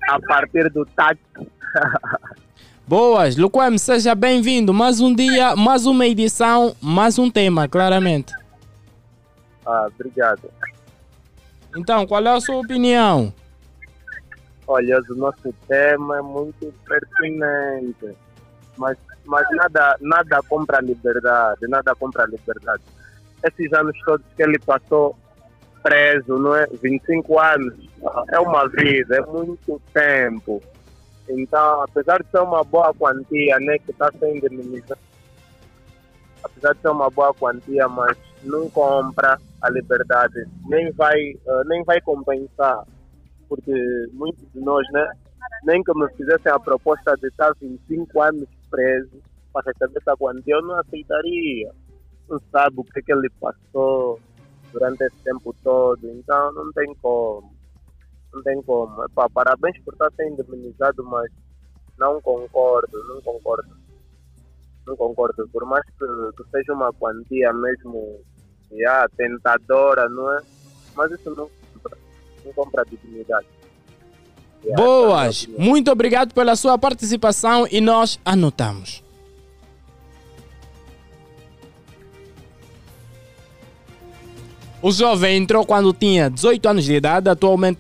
a 0.10 0.19
partir 0.19 0.69
do 0.69 0.86
TAC. 0.86 1.17
Boas, 2.86 3.38
Luquem, 3.38 3.78
seja 3.78 4.13
bem-vindo. 4.13 4.73
Mais 4.73 5.00
um 5.00 5.13
dia, 5.13 5.56
mais 5.56 5.86
uma 5.86 6.06
edição, 6.06 6.76
mais 6.82 7.17
um 7.17 7.30
tema, 7.30 7.69
claramente. 7.69 8.34
Ah, 9.65 9.88
obrigado. 9.93 10.50
Então, 11.76 12.06
qual 12.06 12.26
é 12.26 12.36
a 12.36 12.41
sua 12.41 12.56
opinião? 12.58 13.34
Olha, 14.67 14.99
o 15.10 15.15
nosso 15.15 15.53
tema 15.65 16.17
é 16.17 16.21
muito 16.21 16.73
pertinente, 16.86 18.17
mas, 18.77 18.97
mas 19.25 19.47
nada, 19.51 19.95
nada 20.01 20.41
compra 20.49 20.80
a 20.80 20.82
liberdade, 20.82 21.67
nada 21.69 21.95
compra 21.95 22.23
a 22.23 22.27
liberdade. 22.27 22.84
Esses 23.45 23.71
anos 23.71 23.97
todos 24.03 24.25
que 24.36 24.43
ele 24.43 24.60
passou 24.60 25.15
preso, 25.82 26.38
não 26.38 26.53
é? 26.53 26.67
25 26.67 27.39
anos, 27.39 27.73
é 28.30 28.39
uma 28.41 28.67
vida, 28.67 29.15
é 29.15 29.21
muito 29.21 29.82
tempo. 29.93 30.62
Então, 31.30 31.84
apesar 31.84 32.21
de 32.21 32.30
ser 32.30 32.39
uma 32.39 32.62
boa 32.65 32.93
quantia, 32.93 33.58
né, 33.60 33.77
que 33.80 33.91
está 33.91 34.12
sendo 34.19 34.47
indemnizado, 34.47 34.99
apesar 36.43 36.73
de 36.73 36.82
ser 36.82 36.89
uma 36.89 37.10
boa 37.10 37.34
quantia, 37.34 37.88
mas 37.88 38.17
não 38.43 38.69
compra 38.69 39.38
a 39.62 39.69
liberdade, 39.69 40.45
nem 40.67 40.91
vai, 40.91 41.32
uh, 41.45 41.63
nem 41.67 41.84
vai 41.86 42.01
compensar 42.01 42.84
porque 43.48 43.74
muitos 44.14 44.46
de 44.54 44.60
nós, 44.60 44.86
né, 44.92 45.12
nem 45.64 45.84
que 45.84 45.94
me 45.94 46.08
fizessem 46.14 46.52
a 46.52 46.60
proposta 46.60 47.16
de 47.18 47.28
estar 47.28 47.54
25 47.60 48.22
anos 48.22 48.48
preso 48.70 49.22
para 49.54 49.72
receber 49.72 50.00
essa 50.00 50.16
quantia, 50.18 50.56
eu 50.56 50.62
não 50.62 50.80
aceitaria. 50.80 51.72
Não 52.30 52.40
sabe 52.52 52.76
o 52.78 52.84
que, 52.84 53.02
que 53.02 53.12
ele 53.12 53.30
passou 53.40 54.20
durante 54.72 55.04
esse 55.04 55.16
tempo 55.24 55.56
todo, 55.64 56.00
então 56.10 56.52
não 56.54 56.72
tem 56.74 56.94
como. 56.96 57.52
Não 58.34 58.44
tem 58.44 58.62
como. 58.64 59.06
Epá, 59.06 59.30
parabéns 59.30 59.80
por 59.84 59.94
estar 59.94 60.12
sendo 60.12 60.42
indemnizado, 60.42 61.04
mas 61.06 61.32
não 61.98 62.22
concordo, 62.22 63.04
não 63.08 63.22
concordo. 63.22 63.76
Não 64.86 64.96
concordo. 64.96 65.48
Por 65.50 65.66
mais 65.66 65.84
que, 65.86 66.44
que 66.44 66.50
seja 66.52 66.74
uma 66.74 66.94
quantia 66.94 67.52
mesmo 67.54 68.22
yeah, 68.72 69.08
tentadora, 69.16 70.08
não 70.10 70.38
é? 70.38 70.42
Mas 70.96 71.12
isso 71.12 71.34
não 71.36 71.50
não 72.48 72.54
compra 72.54 72.84
dignidade. 72.86 73.46
Yeah, 74.64 74.84
Boas! 74.84 75.44
é 75.44 75.52
opinião. 75.52 75.70
Muito 75.70 75.92
obrigado 75.92 76.34
pela 76.34 76.56
sua 76.56 76.78
participação 76.78 77.68
e 77.70 77.80
nós 77.80 78.20
anotamos. 78.26 79.04
O 84.82 84.92
jovem 84.92 85.38
entrou 85.38 85.66
quando 85.66 85.92
tinha 85.92 86.30
18 86.30 86.70
anos 86.70 86.86
de 86.86 86.94
idade, 86.94 87.30
atualmente 87.30 87.80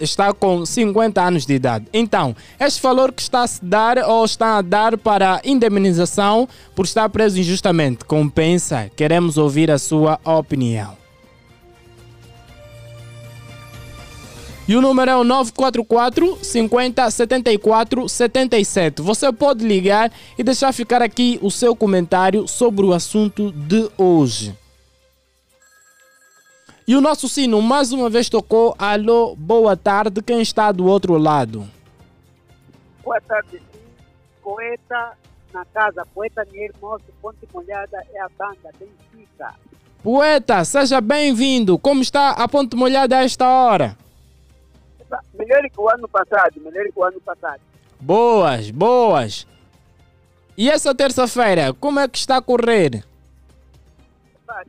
está 0.00 0.32
com 0.32 0.64
50 0.64 1.20
anos 1.20 1.44
de 1.44 1.54
idade. 1.54 1.86
Então, 1.92 2.34
este 2.60 2.80
valor 2.80 3.12
que 3.12 3.20
está 3.20 3.42
a 3.42 3.46
se 3.46 3.64
dar 3.64 3.98
ou 3.98 4.24
está 4.24 4.58
a 4.58 4.62
dar 4.62 4.96
para 4.96 5.40
indemnização 5.44 6.48
por 6.76 6.84
estar 6.84 7.08
preso 7.08 7.40
injustamente 7.40 8.04
compensa? 8.04 8.88
Queremos 8.94 9.36
ouvir 9.36 9.68
a 9.70 9.78
sua 9.78 10.20
opinião. 10.24 10.96
E 14.68 14.76
o 14.76 14.82
número 14.82 15.10
é 15.10 15.16
o 15.16 15.24
944 15.24 16.44
50 16.44 17.10
74 17.10 18.06
77. 18.06 19.00
Você 19.00 19.32
pode 19.32 19.66
ligar 19.66 20.12
e 20.36 20.44
deixar 20.44 20.74
ficar 20.74 21.00
aqui 21.00 21.38
o 21.40 21.50
seu 21.50 21.74
comentário 21.74 22.46
sobre 22.46 22.84
o 22.84 22.92
assunto 22.92 23.50
de 23.50 23.90
hoje. 23.96 24.54
E 26.86 26.94
o 26.94 27.00
nosso 27.00 27.30
sino 27.30 27.62
mais 27.62 27.92
uma 27.92 28.10
vez 28.10 28.28
tocou. 28.28 28.74
Alô, 28.78 29.34
boa 29.34 29.74
tarde. 29.74 30.20
Quem 30.20 30.42
está 30.42 30.70
do 30.70 30.84
outro 30.84 31.16
lado? 31.16 31.66
Boa 33.02 33.20
tarde, 33.22 33.48
sim. 33.52 33.80
Poeta 34.42 35.16
na 35.50 35.64
casa, 35.64 36.04
poeta 36.14 36.46
irmão, 36.52 36.98
Ponte 37.22 37.48
Molhada 37.54 38.04
é 38.12 38.20
a 38.20 38.28
banda, 38.38 38.70
Benfica. 38.78 39.54
Poeta, 40.02 40.62
seja 40.62 41.00
bem-vindo. 41.00 41.78
Como 41.78 42.02
está 42.02 42.32
a 42.32 42.46
Ponte 42.46 42.76
Molhada 42.76 43.16
a 43.16 43.24
esta 43.24 43.48
hora? 43.48 43.96
Melhor 45.34 45.62
que 45.62 45.80
o 45.80 45.88
ano 45.88 46.08
passado, 46.08 46.60
melhor 46.60 46.84
que 46.84 46.98
o 46.98 47.04
ano 47.04 47.20
passado. 47.20 47.60
Boas, 48.00 48.70
boas. 48.70 49.46
E 50.56 50.70
essa 50.70 50.94
terça-feira, 50.94 51.72
como 51.74 52.00
é 52.00 52.08
que 52.08 52.18
está 52.18 52.36
a 52.36 52.42
correr? 52.42 53.04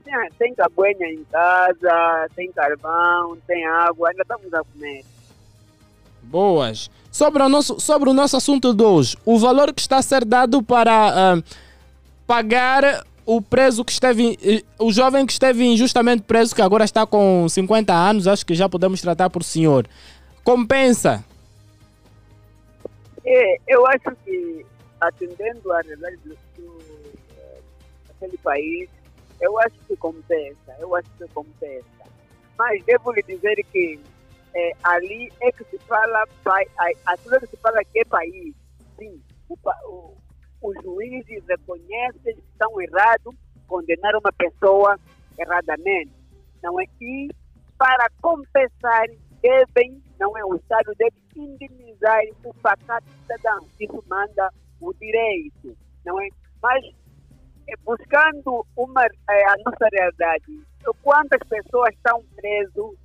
Tem, 0.04 0.14
tem 0.38 0.54
cabuenha 0.54 1.08
em 1.08 1.24
casa, 1.32 2.28
tem 2.36 2.52
carvão, 2.52 3.38
tem 3.48 3.66
água, 3.66 4.10
ainda 4.10 4.22
estamos 4.22 4.54
a 4.54 4.64
comer. 4.64 5.04
Boas. 6.22 6.92
Sobre 7.12 7.42
o 7.42 7.50
nosso, 7.50 7.80
sobre 7.80 8.10
o 8.10 8.14
nosso 8.14 8.38
assunto 8.38 8.74
de 8.74 8.84
hoje, 8.84 9.18
o 9.26 9.40
valor 9.40 9.74
que 9.74 9.82
está 9.82 9.98
a 9.98 10.02
ser 10.02 10.24
dado 10.26 10.62
para 10.62 10.92
ah, 10.94 11.44
pagar 12.28 13.04
o 13.26 13.42
preso 13.42 13.84
que 13.86 13.92
esteve, 13.92 14.38
eh, 14.44 14.64
o 14.78 14.92
jovem 14.92 15.26
que 15.26 15.32
esteve 15.32 15.64
injustamente 15.64 16.24
preso, 16.24 16.54
que 16.54 16.62
agora 16.62 16.84
está 16.84 17.06
com 17.06 17.48
50 17.48 17.94
anos, 17.94 18.28
acho 18.28 18.46
que 18.46 18.54
já 18.54 18.68
podemos 18.68 19.02
tratar 19.02 19.30
por 19.30 19.44
senhor. 19.44 19.88
Compensa. 20.50 21.24
É, 23.24 23.58
eu 23.68 23.86
acho 23.86 24.16
que, 24.26 24.66
atendendo 25.00 25.72
à 25.72 25.80
realidade 25.82 26.18
do, 26.26 26.36
do, 26.58 26.84
eh, 27.38 27.62
daquele 28.08 28.36
país, 28.40 28.90
eu 29.40 29.60
acho 29.60 29.76
que 29.88 29.96
compensa, 29.98 30.76
eu 30.80 30.96
acho 30.96 31.08
que 31.20 31.28
compensa. 31.36 31.86
Mas 32.58 32.84
devo 32.86 33.12
lhe 33.12 33.22
dizer 33.22 33.64
que 33.72 34.00
eh, 34.56 34.72
ali 34.82 35.32
é 35.40 35.52
que 35.52 35.64
se 35.66 35.78
fala, 35.88 36.24
aquilo 37.06 37.36
é 37.36 37.40
que 37.42 37.48
se 37.48 37.58
fala 37.58 37.84
que 37.84 38.00
é 38.00 38.06
país. 38.06 38.56
Sim, 38.98 39.22
o, 39.50 39.56
o, 39.86 40.18
os 40.64 40.84
juízes 40.84 41.44
reconhecem 41.48 42.34
que 42.34 42.44
estão 42.52 42.82
errados, 42.82 43.36
condenar 43.68 44.16
uma 44.16 44.34
pessoa 44.34 45.00
erradamente. 45.38 46.12
Não 46.64 46.82
é? 46.82 46.86
E 47.00 47.30
para 47.78 48.10
compensar, 48.20 49.06
devem, 49.42 50.02
não 50.20 50.38
é? 50.38 50.44
O 50.46 50.56
Estado 50.56 50.94
deve 50.98 51.16
indemnizar 51.36 52.22
o 52.44 52.54
pacato 52.56 53.08
cidadão. 53.22 53.68
Isso 53.80 54.04
manda 54.08 54.50
o 54.82 54.94
direito, 54.94 55.78
não 56.06 56.20
é? 56.22 56.28
Mas 56.62 56.84
eh, 57.68 57.76
buscando 57.84 58.66
uma, 58.76 59.06
eh, 59.06 59.46
a 59.46 59.56
nossa 59.66 59.88
realidade, 59.92 60.44
quantas 61.04 61.40
pessoas 61.48 61.94
estão 61.94 62.24
presas 62.36 62.98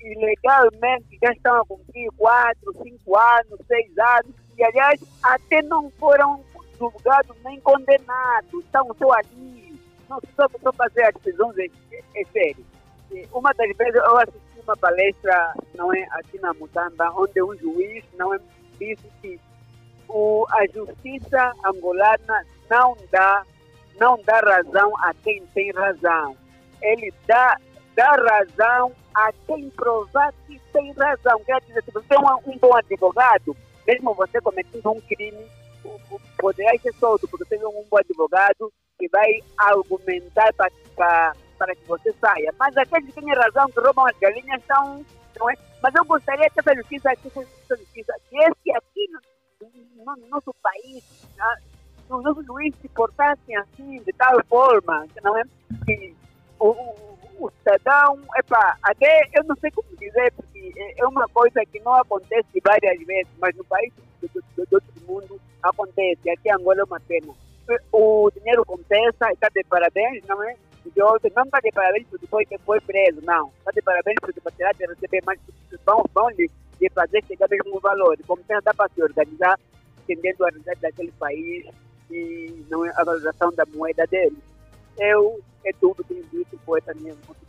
ilegalmente, 0.00 1.18
já 1.22 1.32
estão 1.32 1.60
a 1.60 1.66
cumprir 1.66 2.10
4, 2.16 2.72
5 2.82 3.18
anos, 3.18 3.60
6 3.66 3.98
anos, 3.98 4.34
e 4.56 4.64
aliás, 4.64 5.00
até 5.22 5.62
não 5.62 5.90
foram 5.92 6.44
julgados 6.78 7.36
nem 7.44 7.60
condenados, 7.60 8.52
estão 8.64 8.88
só 8.98 9.12
ali, 9.12 9.80
não 10.08 10.20
só 10.36 10.46
só 10.60 10.72
fazer 10.72 11.04
as 11.04 11.16
prisões, 11.16 11.56
é, 11.92 12.02
é, 12.16 12.24
sério. 12.32 12.64
E 13.10 13.26
Uma 13.32 13.52
das 13.54 13.76
vezes 13.76 13.94
eu 13.94 14.18
assisti 14.18 14.51
uma 14.64 14.76
palestra, 14.76 15.54
não 15.74 15.92
é, 15.92 16.06
aqui 16.12 16.38
na 16.40 16.52
Mutamba, 16.54 17.10
onde 17.16 17.42
um 17.42 17.56
juiz, 17.56 18.04
não 18.18 18.34
é, 18.34 18.38
disse 18.78 19.06
que 19.20 19.40
o, 20.08 20.46
a 20.50 20.66
justiça 20.66 21.52
angolana 21.64 22.44
não 22.70 22.96
dá, 23.10 23.44
não 23.98 24.18
dá 24.24 24.40
razão 24.40 24.92
a 24.98 25.12
quem 25.14 25.44
tem 25.54 25.70
razão. 25.72 26.36
Ele 26.80 27.12
dá, 27.26 27.56
dá 27.94 28.10
razão 28.10 28.92
a 29.14 29.32
quem 29.46 29.70
provar 29.70 30.32
que 30.46 30.60
tem 30.72 30.92
razão. 30.92 31.40
Quer 31.44 31.60
dizer, 31.62 31.82
se 31.84 31.90
você 31.90 32.14
é 32.14 32.18
um, 32.18 32.52
um 32.52 32.58
bom 32.58 32.76
advogado, 32.76 33.56
mesmo 33.86 34.14
você 34.14 34.40
cometendo 34.40 34.90
um 34.90 35.00
crime, 35.00 35.46
poderá 36.38 36.76
ser 36.78 36.92
solto, 36.94 37.28
porque 37.28 37.44
você 37.44 37.56
é 37.56 37.68
um 37.68 37.84
bom 37.90 37.98
advogado 37.98 38.72
que 38.98 39.08
vai 39.08 39.40
argumentar 39.56 40.52
para, 40.54 41.32
para, 41.62 41.76
que 41.76 41.84
você 41.86 42.12
saia. 42.20 42.52
Mas 42.58 42.76
aqueles 42.76 43.14
que 43.14 43.20
têm 43.20 43.32
razão, 43.34 43.68
que 43.70 43.80
roubam 43.80 44.06
as 44.06 44.18
galinhas, 44.18 44.60
estão. 44.60 45.04
Não 45.38 45.48
é? 45.50 45.54
Mas 45.80 45.94
eu 45.94 46.04
gostaria 46.04 46.50
que 46.50 46.60
essa 46.60 46.74
justiça, 46.74 47.16
que 47.16 47.28
essa 47.28 47.76
justiça, 47.76 48.14
que 48.28 48.36
esse 48.36 48.76
aqui 48.76 49.08
no, 49.10 50.04
no, 50.04 50.16
no 50.16 50.28
nosso 50.28 50.54
país, 50.62 51.04
ah, 51.38 51.56
os 52.10 52.22
nossos 52.22 52.44
juízes 52.44 52.78
se 52.80 52.88
portassem 52.88 53.56
assim, 53.56 53.98
de 54.02 54.12
tal 54.12 54.38
forma, 54.46 55.06
não 55.22 55.36
é? 55.38 55.42
Que 55.86 56.14
o, 56.58 56.68
o, 56.68 57.18
o 57.46 57.50
cidadão, 57.58 58.18
epa, 58.36 58.76
até 58.82 59.28
eu 59.34 59.44
não 59.44 59.56
sei 59.56 59.70
como 59.70 59.88
dizer, 59.96 60.32
porque 60.34 60.72
é- 60.76 61.06
uma 61.06 61.26
coisa 61.28 61.64
que 61.64 61.80
não 61.80 61.94
acontece 61.94 62.60
várias 62.62 62.98
vezes, 63.06 63.32
mas 63.40 63.56
no 63.56 63.64
país 63.64 63.92
do, 64.20 64.28
do, 64.28 64.44
do, 64.56 64.66
do 64.66 64.74
outro 64.74 65.06
mundo 65.06 65.40
acontece. 65.62 66.28
Aqui 66.28 66.48
em 66.48 66.52
Angola 66.52 66.80
é 66.80 66.84
uma 66.84 67.00
pena. 67.00 67.32
O 67.90 68.30
dinheiro 68.36 68.64
compensa, 68.66 69.30
está 69.32 69.48
de 69.48 69.64
parabéns, 69.64 70.22
não 70.26 70.42
é? 70.44 70.54
E 70.84 71.02
outro, 71.02 71.30
não 71.34 71.44
está 71.44 71.60
de 71.60 71.70
parabéns 71.72 72.06
porque 72.08 72.26
foi, 72.26 72.46
foi 72.64 72.80
preso, 72.80 73.20
não. 73.22 73.50
Está 73.58 73.70
de 73.70 73.82
parabéns 73.82 74.16
porque 74.20 74.40
terá 74.56 74.72
de 74.72 74.86
receber 74.86 75.22
mais, 75.24 75.38
vão, 75.86 76.04
vão 76.12 76.28
lhe, 76.30 76.50
lhe 76.80 76.90
fazer 76.90 77.24
chegar 77.26 77.48
mesmo 77.48 77.76
o 77.76 77.80
valor. 77.80 78.16
Compensa 78.26 78.62
dá 78.62 78.74
para 78.74 78.90
se 78.94 79.02
organizar, 79.02 79.58
entendendo 80.02 80.44
a 80.44 80.48
realidade 80.48 80.80
daquele 80.80 81.12
país 81.12 81.66
e 82.10 82.64
não 82.70 82.84
a 82.84 83.04
valorização 83.04 83.52
da 83.52 83.64
moeda 83.74 84.06
dele. 84.06 84.36
Eu, 84.98 85.40
é 85.64 85.72
tudo, 85.80 86.04
tenho 86.04 86.24
dito, 86.32 86.58
poeta 86.64 86.92
mesmo, 86.94 87.18
muito. 87.26 87.42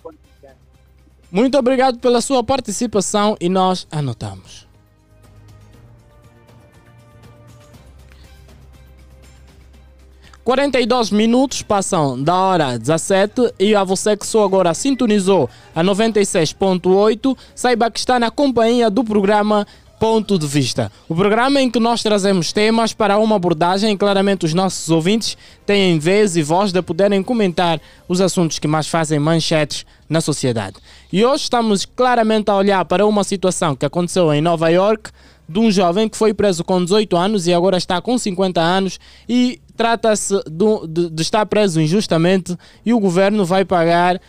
Muito 1.34 1.58
obrigado 1.58 1.98
pela 1.98 2.22
sua 2.22 2.44
participação 2.44 3.36
e 3.42 3.50
nós 3.50 3.88
anotamos. 3.92 4.68
Quarenta 10.44 10.78
e 10.78 10.86
dois 10.86 11.10
minutos 11.10 11.62
passam 11.62 12.22
da 12.22 12.36
hora 12.36 12.78
17 12.78 13.54
e 13.58 13.74
a 13.74 13.82
você 13.82 14.18
que 14.18 14.28
só 14.28 14.44
agora 14.44 14.74
sintonizou 14.74 15.50
a 15.74 15.82
96.8, 15.82 17.38
saiba 17.56 17.90
que 17.90 17.98
está 17.98 18.20
na 18.20 18.30
companhia 18.30 18.90
do 18.90 19.06
programa 19.06 19.66
Ponto 19.98 20.38
de 20.38 20.46
Vista. 20.46 20.92
O 21.08 21.16
programa 21.16 21.62
em 21.62 21.72
que 21.72 21.80
nós 21.80 22.04
trazemos 22.04 22.52
temas 22.52 22.92
para 22.92 23.18
uma 23.20 23.38
abordagem, 23.38 23.96
claramente 23.96 24.46
os 24.46 24.54
nossos 24.54 24.90
ouvintes 24.90 25.38
têm 25.66 25.98
vez 25.98 26.36
e 26.36 26.44
voz 26.44 26.74
de 26.74 26.82
poderem 26.82 27.24
comentar 27.24 27.80
os 28.06 28.20
assuntos 28.20 28.60
que 28.60 28.68
mais 28.68 28.86
fazem 28.86 29.20
manchetes 29.20 29.86
na 30.10 30.20
sociedade. 30.20 30.76
E 31.10 31.24
hoje 31.24 31.44
estamos 31.44 31.86
claramente 31.86 32.52
a 32.52 32.58
olhar 32.58 32.84
para 32.84 33.08
uma 33.08 33.24
situação 33.24 33.78
que 33.78 33.86
aconteceu 33.86 34.34
em 34.34 34.42
Nova 34.42 34.68
York, 34.68 35.10
de 35.48 35.60
um 35.60 35.72
jovem 35.72 36.10
que 36.10 36.18
foi 36.18 36.34
preso 36.34 36.64
com 36.64 36.84
18 36.84 37.16
anos 37.16 37.48
e 37.48 37.54
agora 37.54 37.78
está 37.78 38.02
com 38.02 38.18
50 38.18 38.60
anos 38.60 39.00
e 39.28 39.62
trata-se 39.76 40.36
de, 40.88 41.10
de 41.10 41.22
estar 41.22 41.46
preso 41.46 41.82
injustamente 41.82 42.58
e 42.86 42.94
o 42.94 43.00
governo 43.00 43.46
vai 43.46 43.66
pagar 43.66 44.20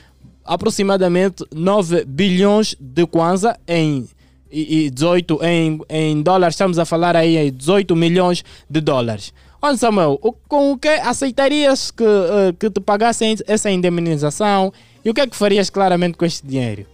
aproximadamente 0.45 1.45
9 1.53 2.05
bilhões 2.05 2.77
de 2.79 3.07
kwanza 3.07 3.59
em 3.67 4.07
e, 4.51 4.87
e 4.87 4.91
18 4.91 5.41
em, 5.43 5.81
em 5.89 6.23
dólares, 6.23 6.55
estamos 6.55 6.79
a 6.79 6.85
falar 6.85 7.17
aí 7.17 7.37
em 7.37 7.53
18 7.53 7.97
milhões 7.97 8.45
de 8.71 8.81
dólares. 8.81 9.33
Olha, 9.61 9.77
Samuel, 9.77 10.19
com 10.47 10.73
o 10.73 10.79
que 10.79 10.89
aceitarias 10.89 11.91
que, 11.91 12.05
eh, 12.05 12.55
que 12.59 12.71
te 12.71 12.81
pagassem 12.81 13.35
essa 13.49 13.71
indemnização 13.71 14.73
e 15.05 15.11
o 15.11 15.15
que 15.15 15.23
é 15.23 15.27
que 15.27 15.35
farias 15.35 15.71
claramente 15.71 16.17
com 16.17 16.25
este 16.25 16.47
dinheiro? 16.47 16.87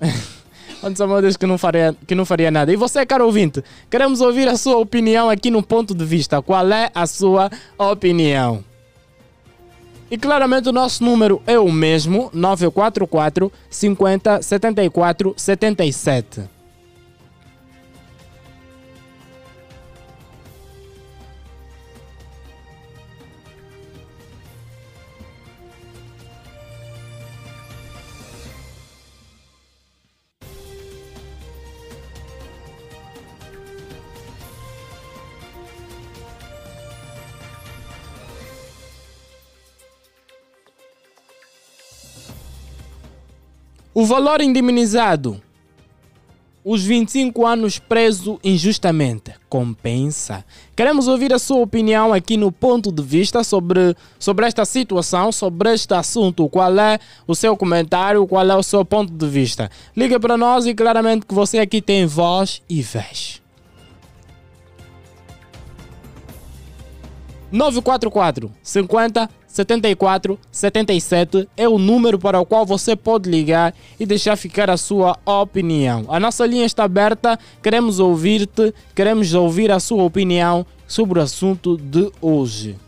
Olha, 0.84 0.94
Samuel 0.94 1.22
diz 1.22 1.34
que 1.38 1.46
não, 1.46 1.56
faria, 1.56 1.96
que 2.06 2.14
não 2.14 2.26
faria 2.26 2.50
nada. 2.50 2.70
E 2.70 2.76
você, 2.76 3.06
caro 3.06 3.24
ouvinte, 3.24 3.64
queremos 3.90 4.20
ouvir 4.20 4.46
a 4.48 4.56
sua 4.58 4.76
opinião 4.76 5.30
aqui 5.30 5.50
no 5.50 5.62
ponto 5.62 5.94
de 5.94 6.04
vista. 6.04 6.42
Qual 6.42 6.70
é 6.70 6.90
a 6.94 7.06
sua 7.06 7.50
opinião? 7.78 8.62
E 10.10 10.18
claramente 10.18 10.68
o 10.68 10.72
nosso 10.72 11.02
número 11.02 11.40
é 11.46 11.58
o 11.58 11.72
mesmo, 11.72 12.28
944 12.34 13.50
50 13.70 14.42
74 14.42 15.34
77. 15.34 16.53
O 43.96 44.04
valor 44.04 44.40
indemnizado. 44.40 45.40
Os 46.64 46.82
25 46.82 47.46
anos 47.46 47.78
preso 47.78 48.40
injustamente. 48.42 49.32
Compensa. 49.48 50.44
Queremos 50.74 51.06
ouvir 51.06 51.32
a 51.32 51.38
sua 51.38 51.58
opinião 51.58 52.12
aqui 52.12 52.36
no 52.36 52.50
ponto 52.50 52.90
de 52.90 53.00
vista 53.00 53.44
sobre, 53.44 53.94
sobre 54.18 54.46
esta 54.46 54.64
situação, 54.64 55.30
sobre 55.30 55.72
este 55.72 55.94
assunto. 55.94 56.48
Qual 56.48 56.76
é 56.76 56.98
o 57.24 57.36
seu 57.36 57.56
comentário? 57.56 58.26
Qual 58.26 58.44
é 58.44 58.56
o 58.56 58.64
seu 58.64 58.84
ponto 58.84 59.12
de 59.12 59.28
vista? 59.28 59.70
Liga 59.96 60.18
para 60.18 60.36
nós 60.36 60.66
e 60.66 60.74
claramente 60.74 61.24
que 61.24 61.34
você 61.34 61.60
aqui 61.60 61.80
tem 61.80 62.04
voz 62.04 62.62
e 62.68 62.82
vez. 62.82 63.40
944 67.52 68.50
50 68.60 69.30
74 69.54 70.36
77 70.50 71.48
é 71.56 71.68
o 71.68 71.78
número 71.78 72.18
para 72.18 72.40
o 72.40 72.44
qual 72.44 72.66
você 72.66 72.96
pode 72.96 73.30
ligar 73.30 73.72
e 74.00 74.04
deixar 74.04 74.34
ficar 74.34 74.68
a 74.68 74.76
sua 74.76 75.16
opinião. 75.24 76.06
A 76.08 76.18
nossa 76.18 76.44
linha 76.44 76.66
está 76.66 76.82
aberta, 76.82 77.38
queremos 77.62 78.00
ouvir-te, 78.00 78.74
queremos 78.96 79.32
ouvir 79.32 79.70
a 79.70 79.78
sua 79.78 80.02
opinião 80.02 80.66
sobre 80.88 81.20
o 81.20 81.22
assunto 81.22 81.76
de 81.76 82.10
hoje. 82.20 82.83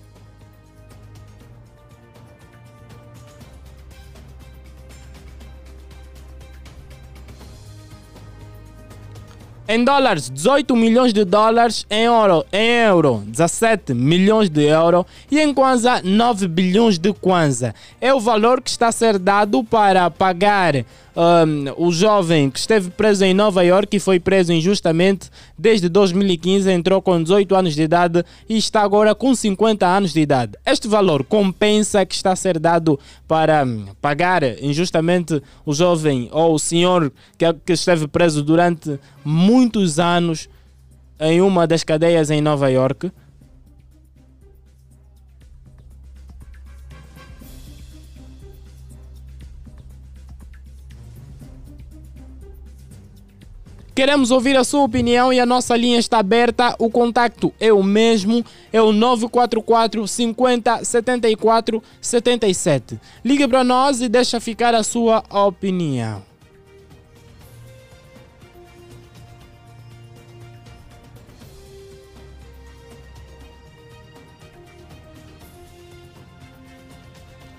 Em 9.68 9.82
dólares, 9.82 10.30
18 10.30 10.76
milhões 10.76 11.12
de 11.12 11.24
dólares. 11.24 11.84
Em 11.90 12.04
euro, 12.04 12.46
em 12.52 12.70
euro 12.84 13.24
17 13.26 13.94
milhões 13.94 14.48
de 14.48 14.62
euros. 14.62 15.04
E 15.28 15.40
em 15.40 15.52
kwanza, 15.52 16.00
9 16.04 16.46
bilhões 16.46 16.98
de 16.98 17.12
kwanza. 17.12 17.74
É 18.00 18.14
o 18.14 18.20
valor 18.20 18.62
que 18.62 18.70
está 18.70 18.86
a 18.88 18.92
ser 18.92 19.18
dado 19.18 19.64
para 19.64 20.08
pagar 20.08 20.84
um, 21.16 21.86
o 21.86 21.90
jovem 21.90 22.50
que 22.50 22.58
esteve 22.58 22.90
preso 22.90 23.24
em 23.24 23.32
Nova 23.32 23.62
York 23.64 23.96
e 23.96 24.00
foi 24.00 24.20
preso 24.20 24.52
injustamente 24.52 25.30
desde 25.58 25.88
2015. 25.88 26.70
Entrou 26.70 27.00
com 27.00 27.22
18 27.22 27.54
anos 27.54 27.74
de 27.74 27.82
idade 27.82 28.24
e 28.48 28.56
está 28.58 28.82
agora 28.82 29.14
com 29.14 29.34
50 29.34 29.86
anos 29.86 30.12
de 30.12 30.20
idade. 30.20 30.52
Este 30.64 30.86
valor 30.86 31.24
compensa 31.24 32.04
que 32.04 32.14
está 32.14 32.32
a 32.32 32.36
ser 32.36 32.58
dado 32.58 33.00
para 33.26 33.64
hum, 33.64 33.86
pagar 34.00 34.42
injustamente 34.62 35.42
o 35.64 35.72
jovem 35.72 36.28
ou 36.30 36.54
o 36.54 36.58
senhor 36.58 37.10
que, 37.38 37.50
que 37.64 37.72
esteve 37.72 38.06
preso 38.06 38.42
durante 38.42 39.00
muitos 39.24 39.98
anos 39.98 40.48
em 41.18 41.40
uma 41.40 41.66
das 41.66 41.82
cadeias 41.82 42.30
em 42.30 42.42
Nova 42.42 42.70
York. 42.70 43.10
Queremos 53.96 54.30
ouvir 54.30 54.58
a 54.58 54.62
sua 54.62 54.82
opinião 54.82 55.32
e 55.32 55.40
a 55.40 55.46
nossa 55.46 55.74
linha 55.74 55.98
está 55.98 56.18
aberta. 56.18 56.76
O 56.78 56.90
contacto 56.90 57.50
é 57.58 57.72
o 57.72 57.82
mesmo, 57.82 58.44
é 58.70 58.78
o 58.78 58.92
944 58.92 60.06
50 60.06 60.84
74 60.84 61.82
77. 61.98 63.00
Ligue 63.24 63.48
para 63.48 63.64
nós 63.64 64.02
e 64.02 64.08
deixa 64.10 64.38
ficar 64.38 64.74
a 64.74 64.82
sua 64.82 65.24
opinião. 65.30 66.22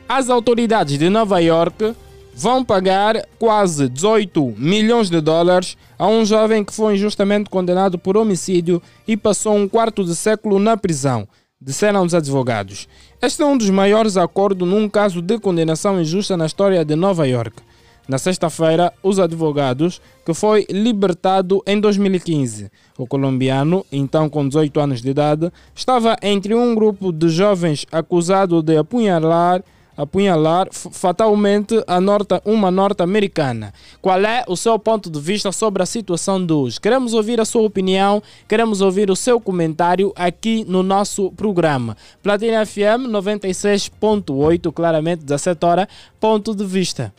As 0.07 0.29
autoridades 0.29 0.99
de 0.99 1.09
Nova 1.09 1.39
York 1.39 1.95
vão 2.37 2.63
pagar 2.63 3.25
quase 3.39 3.89
18 3.89 4.53
milhões 4.59 5.09
de 5.09 5.19
dólares 5.19 5.75
a 5.97 6.07
um 6.07 6.23
jovem 6.23 6.63
que 6.63 6.71
foi 6.71 6.93
injustamente 6.93 7.49
condenado 7.49 7.97
por 7.97 8.15
homicídio 8.15 8.79
e 9.07 9.17
passou 9.17 9.55
um 9.55 9.67
quarto 9.67 10.03
de 10.03 10.15
século 10.15 10.59
na 10.59 10.77
prisão, 10.77 11.27
disseram 11.59 12.03
os 12.03 12.13
advogados. 12.13 12.87
Este 13.19 13.41
é 13.41 13.45
um 13.45 13.57
dos 13.57 13.71
maiores 13.71 14.17
acordos 14.17 14.69
num 14.69 14.87
caso 14.87 15.19
de 15.19 15.39
condenação 15.39 15.99
injusta 15.99 16.37
na 16.37 16.45
história 16.45 16.85
de 16.85 16.95
Nova 16.95 17.27
York. 17.27 17.59
Na 18.07 18.19
sexta-feira, 18.19 18.93
os 19.01 19.19
advogados, 19.19 19.99
que 20.23 20.31
foi 20.31 20.67
libertado 20.69 21.63
em 21.65 21.79
2015. 21.79 22.69
O 22.99 23.07
colombiano, 23.07 23.83
então 23.91 24.29
com 24.29 24.47
18 24.47 24.79
anos 24.79 25.01
de 25.01 25.09
idade, 25.09 25.51
estava 25.73 26.15
entre 26.21 26.53
um 26.53 26.75
grupo 26.75 27.11
de 27.11 27.29
jovens 27.29 27.87
acusado 27.91 28.61
de 28.61 28.77
apunhalar 28.77 29.63
apunhalar 29.97 30.67
fatalmente 30.71 31.83
a 31.87 31.99
norte, 31.99 32.39
uma 32.45 32.69
norte-americana. 32.69 33.73
Qual 34.01 34.19
é 34.19 34.45
o 34.47 34.55
seu 34.55 34.77
ponto 34.77 35.09
de 35.09 35.19
vista 35.19 35.51
sobre 35.51 35.81
a 35.81 35.85
situação 35.85 36.45
hoje? 36.49 36.79
Queremos 36.79 37.13
ouvir 37.13 37.41
a 37.41 37.45
sua 37.45 37.63
opinião, 37.63 38.21
queremos 38.47 38.79
ouvir 38.79 39.09
o 39.09 39.15
seu 39.15 39.41
comentário 39.41 40.13
aqui 40.15 40.63
no 40.67 40.83
nosso 40.83 41.31
programa. 41.31 41.97
Platina 42.21 42.65
FM 42.65 43.09
96.8, 43.09 44.71
claramente 44.71 45.23
17 45.23 45.65
horas, 45.65 45.87
ponto 46.19 46.53
de 46.53 46.63
vista. 46.63 47.11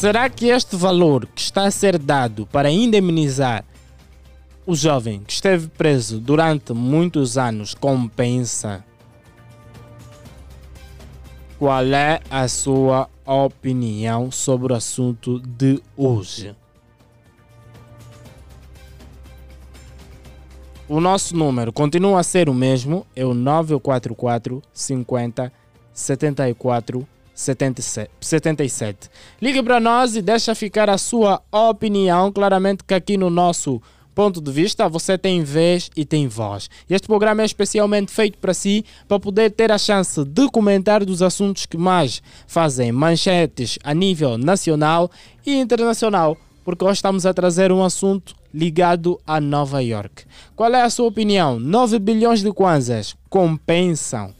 Será 0.00 0.30
que 0.30 0.46
este 0.46 0.76
valor 0.76 1.26
que 1.26 1.42
está 1.42 1.64
a 1.64 1.70
ser 1.70 1.98
dado 1.98 2.46
para 2.46 2.70
indemnizar 2.70 3.66
o 4.64 4.74
jovem 4.74 5.22
que 5.22 5.30
esteve 5.30 5.68
preso 5.68 6.18
durante 6.18 6.72
muitos 6.72 7.36
anos 7.36 7.74
compensa? 7.74 8.82
Qual 11.58 11.84
é 11.84 12.18
a 12.30 12.48
sua 12.48 13.10
opinião 13.26 14.30
sobre 14.30 14.72
o 14.72 14.76
assunto 14.76 15.38
de 15.38 15.82
hoje? 15.94 16.56
O 20.88 20.98
nosso 20.98 21.36
número 21.36 21.74
continua 21.74 22.20
a 22.20 22.22
ser 22.22 22.48
o 22.48 22.54
mesmo, 22.54 23.06
é 23.14 23.26
o 23.26 23.34
944 23.34 24.62
50 24.72 25.52
74 25.92 27.06
77. 27.40 29.10
Ligue 29.40 29.62
para 29.62 29.80
nós 29.80 30.14
e 30.14 30.22
deixa 30.22 30.54
ficar 30.54 30.90
a 30.90 30.98
sua 30.98 31.42
opinião. 31.50 32.30
Claramente 32.30 32.84
que 32.84 32.94
aqui 32.94 33.16
no 33.16 33.30
nosso 33.30 33.80
ponto 34.14 34.40
de 34.40 34.52
vista 34.52 34.88
você 34.88 35.16
tem 35.16 35.42
vez 35.42 35.90
e 35.96 36.04
tem 36.04 36.28
voz. 36.28 36.68
Este 36.88 37.06
programa 37.06 37.42
é 37.42 37.46
especialmente 37.46 38.12
feito 38.12 38.38
para 38.38 38.52
si, 38.52 38.84
para 39.08 39.18
poder 39.18 39.50
ter 39.50 39.72
a 39.72 39.78
chance 39.78 40.22
de 40.24 40.48
comentar 40.50 41.04
dos 41.04 41.22
assuntos 41.22 41.64
que 41.64 41.78
mais 41.78 42.22
fazem 42.46 42.92
manchetes 42.92 43.78
a 43.82 43.94
nível 43.94 44.36
nacional 44.36 45.10
e 45.46 45.58
internacional. 45.58 46.36
Porque 46.62 46.84
hoje 46.84 46.94
estamos 46.96 47.24
a 47.24 47.32
trazer 47.32 47.72
um 47.72 47.82
assunto 47.82 48.34
ligado 48.52 49.18
a 49.26 49.40
Nova 49.40 49.82
York. 49.82 50.24
Qual 50.54 50.72
é 50.74 50.82
a 50.82 50.90
sua 50.90 51.06
opinião? 51.06 51.58
9 51.58 51.98
bilhões 51.98 52.42
de 52.42 52.52
kwanzas 52.52 53.16
compensam? 53.28 54.34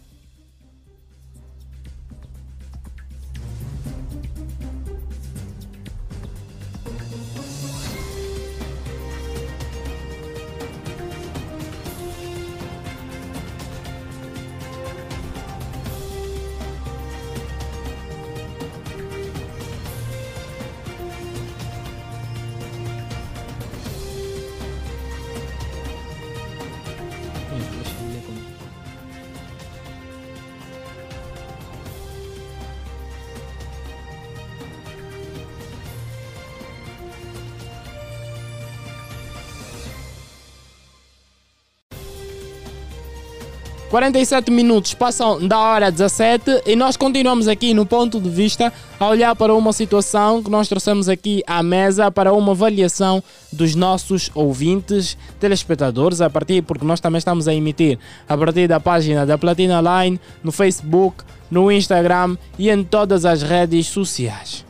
47 43.91 44.53
minutos 44.53 44.95
passam 44.95 45.45
da 45.49 45.59
hora 45.59 45.91
17 45.91 46.62
e 46.64 46.76
nós 46.76 46.97
continuamos 46.97 47.49
aqui 47.49 47.74
no 47.74 47.84
ponto 47.84 48.20
de 48.20 48.30
vista 48.30 48.72
a 49.01 49.09
olhar 49.09 49.34
para 49.34 49.53
uma 49.53 49.72
situação 49.72 50.41
que 50.41 50.49
nós 50.49 50.68
trouxemos 50.68 51.09
aqui 51.09 51.43
à 51.45 51.61
mesa 51.61 52.09
para 52.09 52.32
uma 52.32 52.53
avaliação 52.53 53.20
dos 53.53 53.74
nossos 53.74 54.30
ouvintes, 54.32 55.18
telespectadores, 55.41 56.20
a 56.20 56.30
partir, 56.30 56.62
porque 56.62 56.84
nós 56.84 57.01
também 57.01 57.18
estamos 57.18 57.49
a 57.49 57.53
emitir 57.53 57.99
a 58.28 58.38
partir 58.38 58.68
da 58.68 58.78
página 58.78 59.26
da 59.26 59.36
Platina 59.36 59.80
Line 59.80 60.20
no 60.41 60.53
Facebook, 60.53 61.24
no 61.51 61.72
Instagram 61.72 62.36
e 62.57 62.70
em 62.70 62.84
todas 62.84 63.24
as 63.24 63.43
redes 63.43 63.88
sociais. 63.88 64.69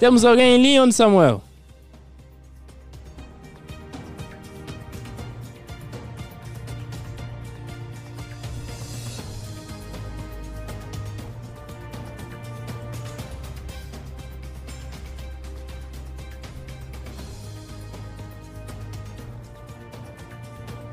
Temos 0.00 0.24
alguém 0.24 0.56
em 0.56 0.62
linha, 0.62 0.82
onde 0.82 0.94
Samuel? 0.94 1.42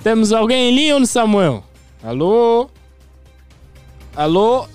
Temos 0.04 0.34
alguém 0.34 0.70
em 0.70 0.76
linha, 0.76 0.98
onde 0.98 1.08
Samuel? 1.08 1.64
Alô? 2.04 2.70
Alô? 4.14 4.68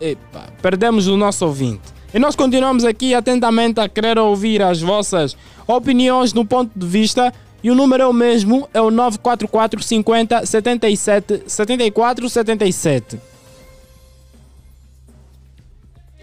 Epa, 0.00 0.48
perdemos 0.62 1.06
o 1.06 1.18
nosso 1.18 1.44
ouvinte. 1.44 1.89
E 2.12 2.18
nós 2.18 2.34
continuamos 2.34 2.84
aqui 2.84 3.14
atentamente 3.14 3.78
a 3.80 3.88
querer 3.88 4.18
ouvir 4.18 4.62
as 4.62 4.80
vossas 4.80 5.36
opiniões 5.66 6.32
no 6.32 6.44
ponto 6.44 6.70
de 6.74 6.86
vista. 6.86 7.32
E 7.62 7.70
o 7.70 7.74
número 7.74 8.02
é 8.02 8.06
o 8.06 8.12
mesmo, 8.12 8.68
é 8.74 8.80
o 8.80 8.90
944 8.90 9.82
50 9.82 10.46
77 10.46 11.42
74 11.46 12.28
77. 12.28 13.20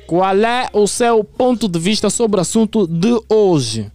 Qual 0.08 0.36
é 0.36 0.70
o 0.74 0.88
seu 0.88 1.24
ponto 1.24 1.68
de 1.68 1.80
vista 1.80 2.10
sobre 2.10 2.40
o 2.40 2.42
assunto 2.42 2.88
de 2.88 3.22
hoje? 3.30 3.92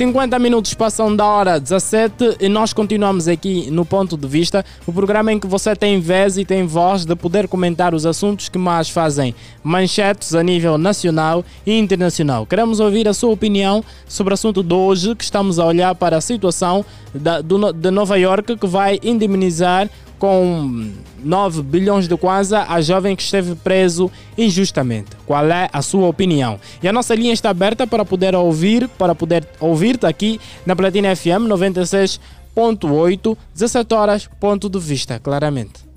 Cinquenta 0.00 0.38
minutos 0.38 0.72
passam 0.72 1.14
da 1.14 1.26
hora 1.26 1.60
17 1.60 2.38
e 2.40 2.48
nós 2.48 2.72
continuamos 2.72 3.28
aqui 3.28 3.70
no 3.70 3.84
Ponto 3.84 4.16
de 4.16 4.26
Vista, 4.26 4.64
o 4.86 4.92
programa 4.94 5.30
em 5.30 5.38
que 5.38 5.46
você 5.46 5.76
tem 5.76 6.00
vez 6.00 6.38
e 6.38 6.44
tem 6.46 6.66
voz 6.66 7.04
de 7.04 7.14
poder 7.14 7.46
comentar 7.46 7.92
os 7.92 8.06
assuntos 8.06 8.48
que 8.48 8.56
mais 8.56 8.88
fazem 8.88 9.34
manchetes 9.62 10.34
a 10.34 10.42
nível 10.42 10.78
nacional 10.78 11.44
e 11.66 11.78
internacional. 11.78 12.46
Queremos 12.46 12.80
ouvir 12.80 13.06
a 13.08 13.12
sua 13.12 13.28
opinião 13.28 13.84
sobre 14.08 14.32
o 14.32 14.36
assunto 14.36 14.62
de 14.62 14.72
hoje, 14.72 15.14
que 15.14 15.22
estamos 15.22 15.58
a 15.58 15.66
olhar 15.66 15.94
para 15.94 16.16
a 16.16 16.20
situação 16.22 16.82
da, 17.14 17.42
do, 17.42 17.70
de 17.70 17.90
Nova 17.90 18.18
York, 18.18 18.56
que 18.56 18.66
vai 18.66 18.98
indemnizar 19.02 19.86
com 20.20 20.92
9 21.24 21.62
bilhões 21.62 22.06
de 22.06 22.14
kwanza 22.14 22.66
a 22.68 22.80
jovem 22.82 23.16
que 23.16 23.22
esteve 23.22 23.54
preso 23.56 24.10
injustamente. 24.36 25.10
Qual 25.26 25.44
é 25.46 25.68
a 25.72 25.80
sua 25.80 26.06
opinião? 26.06 26.60
E 26.82 26.86
a 26.86 26.92
nossa 26.92 27.14
linha 27.14 27.32
está 27.32 27.48
aberta 27.48 27.86
para 27.86 28.04
poder 28.04 28.36
ouvir, 28.36 28.86
para 28.90 29.14
poder 29.14 29.48
ouvir-te 29.58 30.06
aqui 30.06 30.38
na 30.66 30.76
Platina 30.76 31.16
FM 31.16 31.48
96.8, 31.48 33.36
17 33.54 33.94
horas, 33.94 34.28
ponto 34.38 34.68
de 34.68 34.78
vista, 34.78 35.18
claramente. 35.18 35.89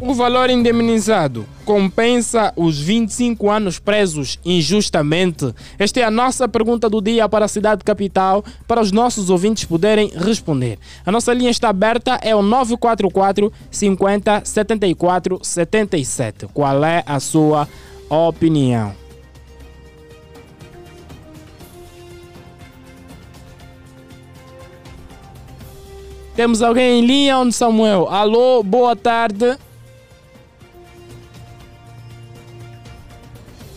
O 0.00 0.14
valor 0.14 0.48
indemnizado 0.48 1.44
compensa 1.64 2.52
os 2.54 2.78
25 2.78 3.50
anos 3.50 3.80
presos 3.80 4.38
injustamente? 4.44 5.52
Esta 5.76 5.98
é 5.98 6.04
a 6.04 6.10
nossa 6.10 6.48
pergunta 6.48 6.88
do 6.88 7.02
dia 7.02 7.28
para 7.28 7.46
a 7.46 7.48
cidade 7.48 7.82
capital, 7.82 8.44
para 8.68 8.80
os 8.80 8.92
nossos 8.92 9.28
ouvintes 9.28 9.64
poderem 9.64 10.12
responder. 10.14 10.78
A 11.04 11.10
nossa 11.10 11.34
linha 11.34 11.50
está 11.50 11.70
aberta, 11.70 12.16
é 12.22 12.34
o 12.34 12.42
944 12.42 13.52
50 13.72 14.42
74 14.44 15.40
77. 15.42 16.46
Qual 16.54 16.84
é 16.84 17.02
a 17.04 17.18
sua 17.18 17.66
opinião? 18.08 18.94
Temos 26.36 26.62
alguém 26.62 27.00
em 27.00 27.04
linha, 27.04 27.36
onde 27.38 27.52
Samuel? 27.52 28.06
Alô, 28.08 28.62
boa 28.62 28.94
tarde. 28.94 29.58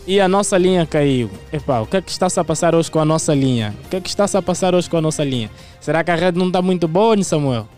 E 0.04 0.20
a 0.20 0.26
nossa 0.26 0.58
linha 0.58 0.84
caiu. 0.84 1.30
Epá, 1.52 1.80
o 1.80 1.86
que 1.86 1.96
é 1.96 2.02
que 2.02 2.10
está-se 2.10 2.38
a 2.40 2.42
passar 2.44 2.74
hoje 2.74 2.90
com 2.90 2.98
a 2.98 3.04
nossa 3.04 3.32
linha? 3.32 3.72
O 3.84 3.88
que 3.88 3.96
é 3.96 4.00
que 4.00 4.08
está-se 4.08 4.36
a 4.36 4.42
passar 4.42 4.74
hoje 4.74 4.90
com 4.90 4.96
a 4.96 5.00
nossa 5.00 5.22
linha? 5.22 5.48
Será 5.80 6.02
que 6.02 6.10
a 6.10 6.16
rede 6.16 6.36
não 6.38 6.48
está 6.48 6.60
muito 6.60 6.88
boa, 6.88 7.22
Samuel? 7.22 7.68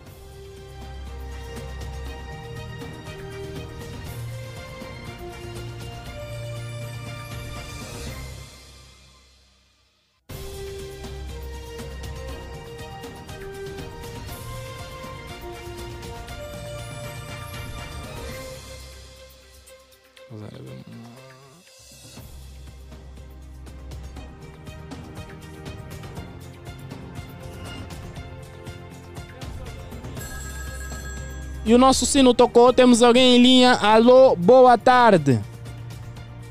O 31.74 31.78
nosso 31.78 32.06
sino 32.06 32.32
tocou. 32.32 32.72
Temos 32.72 33.02
alguém 33.02 33.36
em 33.36 33.42
linha. 33.42 33.72
Alô, 33.74 34.36
boa 34.36 34.78
tarde. 34.78 35.40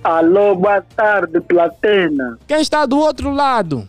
Alô, 0.04 0.56
boa 0.56 0.82
tarde, 0.82 1.40
Platina. 1.42 2.38
Quem 2.48 2.60
está 2.62 2.86
do 2.86 2.98
outro 2.98 3.34
lado? 3.34 3.88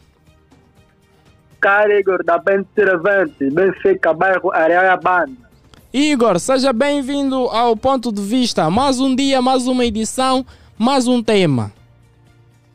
Cara 1.60 1.98
Igor 1.98 2.22
da 2.22 2.38
Bente 2.38 2.68
Servante, 2.74 3.50
Benfica, 3.50 4.12
bairro 4.12 4.52
Areia 4.52 4.96
Banda. 4.96 5.44
Igor, 5.92 6.38
seja 6.38 6.72
bem-vindo 6.72 7.36
ao 7.48 7.76
Ponto 7.76 8.12
de 8.12 8.20
Vista. 8.20 8.68
Mais 8.68 9.00
um 9.00 9.14
dia, 9.14 9.40
mais 9.40 9.66
uma 9.66 9.84
edição, 9.84 10.44
mais 10.76 11.08
um 11.08 11.22
tema. 11.22 11.72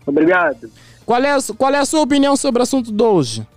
Obrigado. 0.05 0.70
Qual 1.05 1.22
é, 1.22 1.38
qual 1.57 1.74
é 1.74 1.78
a 1.78 1.86
sua 1.86 2.01
opinião 2.01 2.36
sobre 2.36 2.62
o 2.62 2.64
assunto 2.64 2.91
de 2.91 3.03
hoje? 3.03 3.47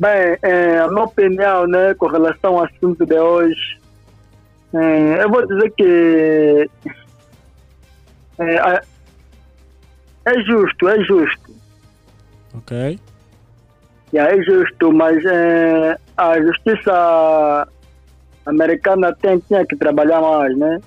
Bem, 0.00 0.38
é, 0.40 0.78
a 0.78 0.88
minha 0.88 1.04
opinião 1.04 1.66
né, 1.66 1.92
com 1.92 2.06
relação 2.06 2.56
ao 2.56 2.64
assunto 2.64 3.04
de 3.04 3.18
hoje, 3.18 3.78
é, 4.72 5.22
eu 5.22 5.28
vou 5.28 5.46
dizer 5.46 5.70
que 5.72 6.70
é, 8.38 8.82
é 10.24 10.40
justo, 10.46 10.88
é 10.88 11.04
justo. 11.04 11.54
Ok. 12.56 12.98
Yeah, 14.14 14.34
é 14.34 14.42
justo, 14.42 14.90
mas 14.90 15.22
é, 15.26 15.98
a 16.16 16.40
justiça 16.40 17.68
americana 18.46 19.14
tem, 19.20 19.38
tinha 19.40 19.66
que 19.66 19.76
trabalhar 19.76 20.22
mais, 20.22 20.56
né? 20.56 20.80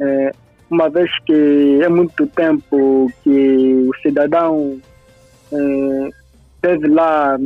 É, 0.00 0.32
uma 0.68 0.90
vez 0.90 1.08
que 1.26 1.78
é 1.80 1.88
muito 1.88 2.26
tempo 2.26 3.08
que 3.22 3.88
o 3.88 3.94
cidadão 4.02 4.80
é, 5.52 6.10
esteve 6.56 6.88
lá 6.88 7.38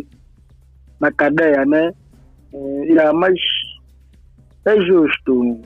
na 1.00 1.10
cadeia, 1.10 1.64
né? 1.64 1.92
É, 2.52 2.58
yeah, 2.84 3.12
mas 3.12 3.34
é 4.64 4.80
justo 4.82 5.60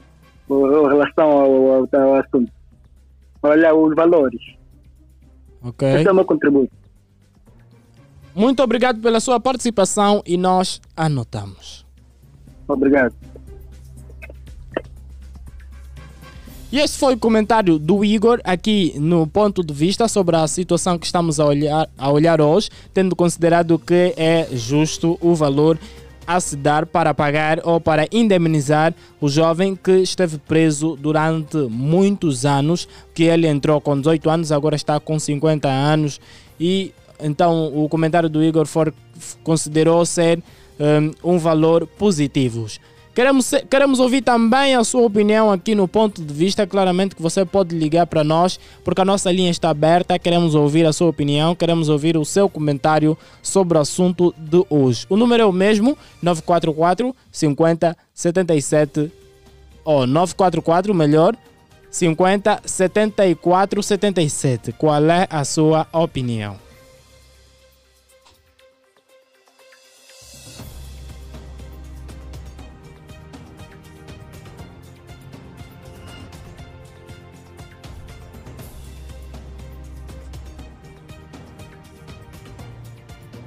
em 0.51 0.89
relação 0.89 1.30
ao, 1.30 1.70
ao, 1.72 1.89
ao 1.93 2.14
assunto. 2.14 2.53
Olha 3.43 3.74
os 3.74 3.95
valores. 3.95 4.41
Ok. 5.62 5.87
Esse 5.89 6.09
é 6.09 6.12
o 6.12 6.14
meu 6.14 6.24
contributo. 6.24 6.72
Muito 8.35 8.62
obrigado 8.62 9.01
pela 9.01 9.20
sua 9.20 9.39
participação 9.39 10.22
e 10.26 10.37
nós 10.37 10.80
anotamos. 10.97 11.87
Obrigado. 12.66 13.14
E 16.75 16.81
esse 16.81 16.99
foi 16.99 17.14
o 17.14 17.16
comentário 17.16 17.79
do 17.79 18.05
Igor 18.05 18.41
aqui 18.43 18.95
no 18.99 19.29
ponto 19.29 19.62
de 19.62 19.72
vista 19.72 20.09
sobre 20.09 20.35
a 20.35 20.45
situação 20.49 20.99
que 20.99 21.07
estamos 21.07 21.39
a 21.39 21.47
olhar, 21.47 21.89
a 21.97 22.11
olhar 22.11 22.41
hoje, 22.41 22.68
tendo 22.93 23.14
considerado 23.14 23.79
que 23.79 24.12
é 24.16 24.49
justo 24.51 25.16
o 25.20 25.37
valor 25.37 25.79
a 26.27 26.41
se 26.41 26.57
dar 26.57 26.85
para 26.85 27.14
pagar 27.14 27.61
ou 27.62 27.81
para 27.81 28.09
indemnizar 28.11 28.93
o 29.20 29.29
jovem 29.29 29.77
que 29.77 29.99
esteve 29.99 30.37
preso 30.37 30.97
durante 30.97 31.59
muitos 31.70 32.45
anos, 32.45 32.89
que 33.14 33.22
ele 33.22 33.47
entrou 33.47 33.81
com 33.81 33.97
18 33.97 34.29
anos, 34.29 34.51
agora 34.51 34.75
está 34.75 34.99
com 34.99 35.16
50 35.16 35.68
anos 35.68 36.20
e 36.59 36.93
então 37.22 37.72
o 37.72 37.89
comentário 37.89 38.29
do 38.29 38.43
Igor 38.43 38.66
for, 38.66 38.93
considerou 39.45 40.05
ser 40.05 40.43
um, 41.22 41.35
um 41.35 41.39
valor 41.39 41.87
positivo. 41.87 42.66
Queremos, 43.15 43.53
queremos 43.71 44.01
ouvir 44.01 44.23
também 44.23 44.75
a 44.75 44.83
sua 44.83 45.03
opinião 45.03 45.53
aqui 45.53 45.73
no 45.73 45.87
ponto 45.87 46.21
de 46.21 46.35
vista. 46.35 46.67
Claramente 46.67 47.15
que 47.15 47.23
você 47.23 47.45
pode 47.45 47.79
ligar 47.79 48.07
para 48.09 48.25
nós, 48.25 48.59
porque 48.83 49.01
a 49.01 49.05
nossa 49.05 49.31
linha 49.31 49.53
está 49.53 49.71
aberta. 49.71 50.19
Queremos 50.19 50.57
ouvir 50.57 50.85
a 50.85 50.93
sua 50.93 51.11
opinião, 51.11 51.55
queremos 51.55 51.89
ouvir 51.89 52.17
o 52.17 52.25
seu 52.25 52.49
comentário 52.49 53.17
sobre 53.41 53.79
o 53.79 53.81
assunto 53.81 54.35
de 54.37 54.65
hoje. 54.69 55.07
O 55.09 55.17
número 55.17 55.45
é 55.45 55.47
o 55.47 55.53
mesmo: 55.53 55.97
944 56.21 57.15
50 57.31 57.97
77 58.12 59.12
ou 59.85 60.09
944, 60.09 60.93
melhor, 60.93 61.37
50 61.91 62.62
74 62.65 63.81
77. 63.81 64.73
Qual 64.73 65.05
é 65.05 65.29
a 65.31 65.45
sua 65.45 65.87
opinião? 65.93 66.64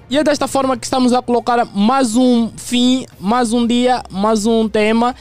E 0.10 0.18
é 0.18 0.24
desta 0.24 0.47
forma 0.47 0.78
que 0.78 0.86
estamos 0.86 1.12
a 1.12 1.22
colocar 1.22 1.66
mais 1.76 2.16
um 2.16 2.49
fim, 2.55 3.05
mais 3.20 3.51
um 3.51 3.68
dia, 3.68 4.01
mais 4.10 4.45
um 4.45 4.70
tema. 4.70 5.14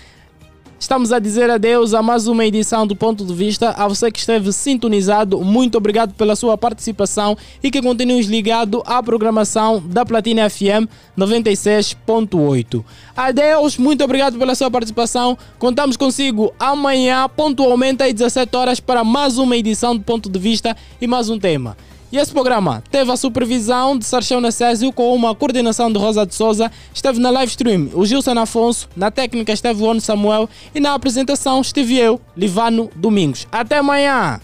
Estamos 0.78 1.10
a 1.10 1.18
dizer 1.18 1.50
adeus 1.50 1.92
a 1.92 2.00
mais 2.02 2.28
uma 2.28 2.44
edição 2.46 2.86
do 2.86 2.94
Ponto 2.94 3.24
de 3.24 3.34
Vista. 3.34 3.70
A 3.70 3.88
você 3.88 4.12
que 4.12 4.20
esteve 4.20 4.52
sintonizado, 4.52 5.40
muito 5.40 5.76
obrigado 5.76 6.14
pela 6.14 6.36
sua 6.36 6.56
participação 6.56 7.36
e 7.64 7.68
que 7.68 7.82
continue 7.82 8.22
ligado 8.22 8.80
à 8.86 9.02
programação 9.02 9.82
da 9.84 10.06
Platina 10.06 10.48
FM 10.48 10.86
96.8. 11.18 12.84
Adeus, 13.16 13.78
muito 13.78 14.04
obrigado 14.04 14.38
pela 14.38 14.54
sua 14.54 14.70
participação. 14.70 15.36
Contamos 15.58 15.96
consigo 15.96 16.54
amanhã, 16.60 17.28
pontualmente 17.28 18.04
às 18.04 18.14
17 18.14 18.56
horas, 18.56 18.78
para 18.78 19.02
mais 19.02 19.36
uma 19.36 19.56
edição 19.56 19.96
do 19.96 20.02
Ponto 20.04 20.30
de 20.30 20.38
Vista 20.38 20.76
e 21.00 21.08
mais 21.08 21.28
um 21.28 21.40
tema. 21.40 21.76
E 22.10 22.18
esse 22.18 22.32
programa 22.32 22.82
teve 22.90 23.10
a 23.10 23.16
supervisão 23.16 23.98
de 23.98 24.04
Sarchão 24.04 24.40
Necésio 24.40 24.92
com 24.92 25.14
uma 25.14 25.34
coordenação 25.34 25.92
de 25.92 25.98
Rosa 25.98 26.24
de 26.24 26.34
Souza. 26.34 26.70
Esteve 26.94 27.18
na 27.18 27.30
live 27.30 27.50
stream 27.50 27.90
o 27.94 28.06
Gilson 28.06 28.38
Afonso, 28.38 28.88
na 28.96 29.10
técnica 29.10 29.52
esteve 29.52 29.82
o 29.82 29.86
Ono 29.86 30.00
Samuel 30.00 30.48
e 30.74 30.80
na 30.80 30.94
apresentação 30.94 31.60
estive 31.60 31.98
eu, 31.98 32.20
Livano 32.36 32.90
Domingos. 32.94 33.46
Até 33.50 33.78
amanhã! 33.78 34.40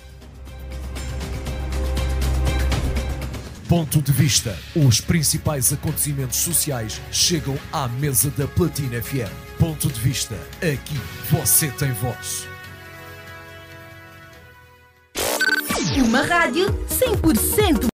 Ponto 3.68 4.02
de 4.02 4.12
vista. 4.12 4.54
Os 4.76 5.00
principais 5.00 5.72
acontecimentos 5.72 6.36
sociais 6.36 7.00
chegam 7.10 7.58
à 7.72 7.88
mesa 7.88 8.30
da 8.36 8.46
Platina 8.46 9.00
FM. 9.00 9.32
Ponto 9.58 9.88
de 9.88 9.98
vista. 9.98 10.34
Aqui 10.60 11.00
você 11.30 11.68
tem 11.68 11.90
voz. 11.92 12.51
Uma 16.04 16.22
rádio 16.22 16.66
100% 16.88 17.90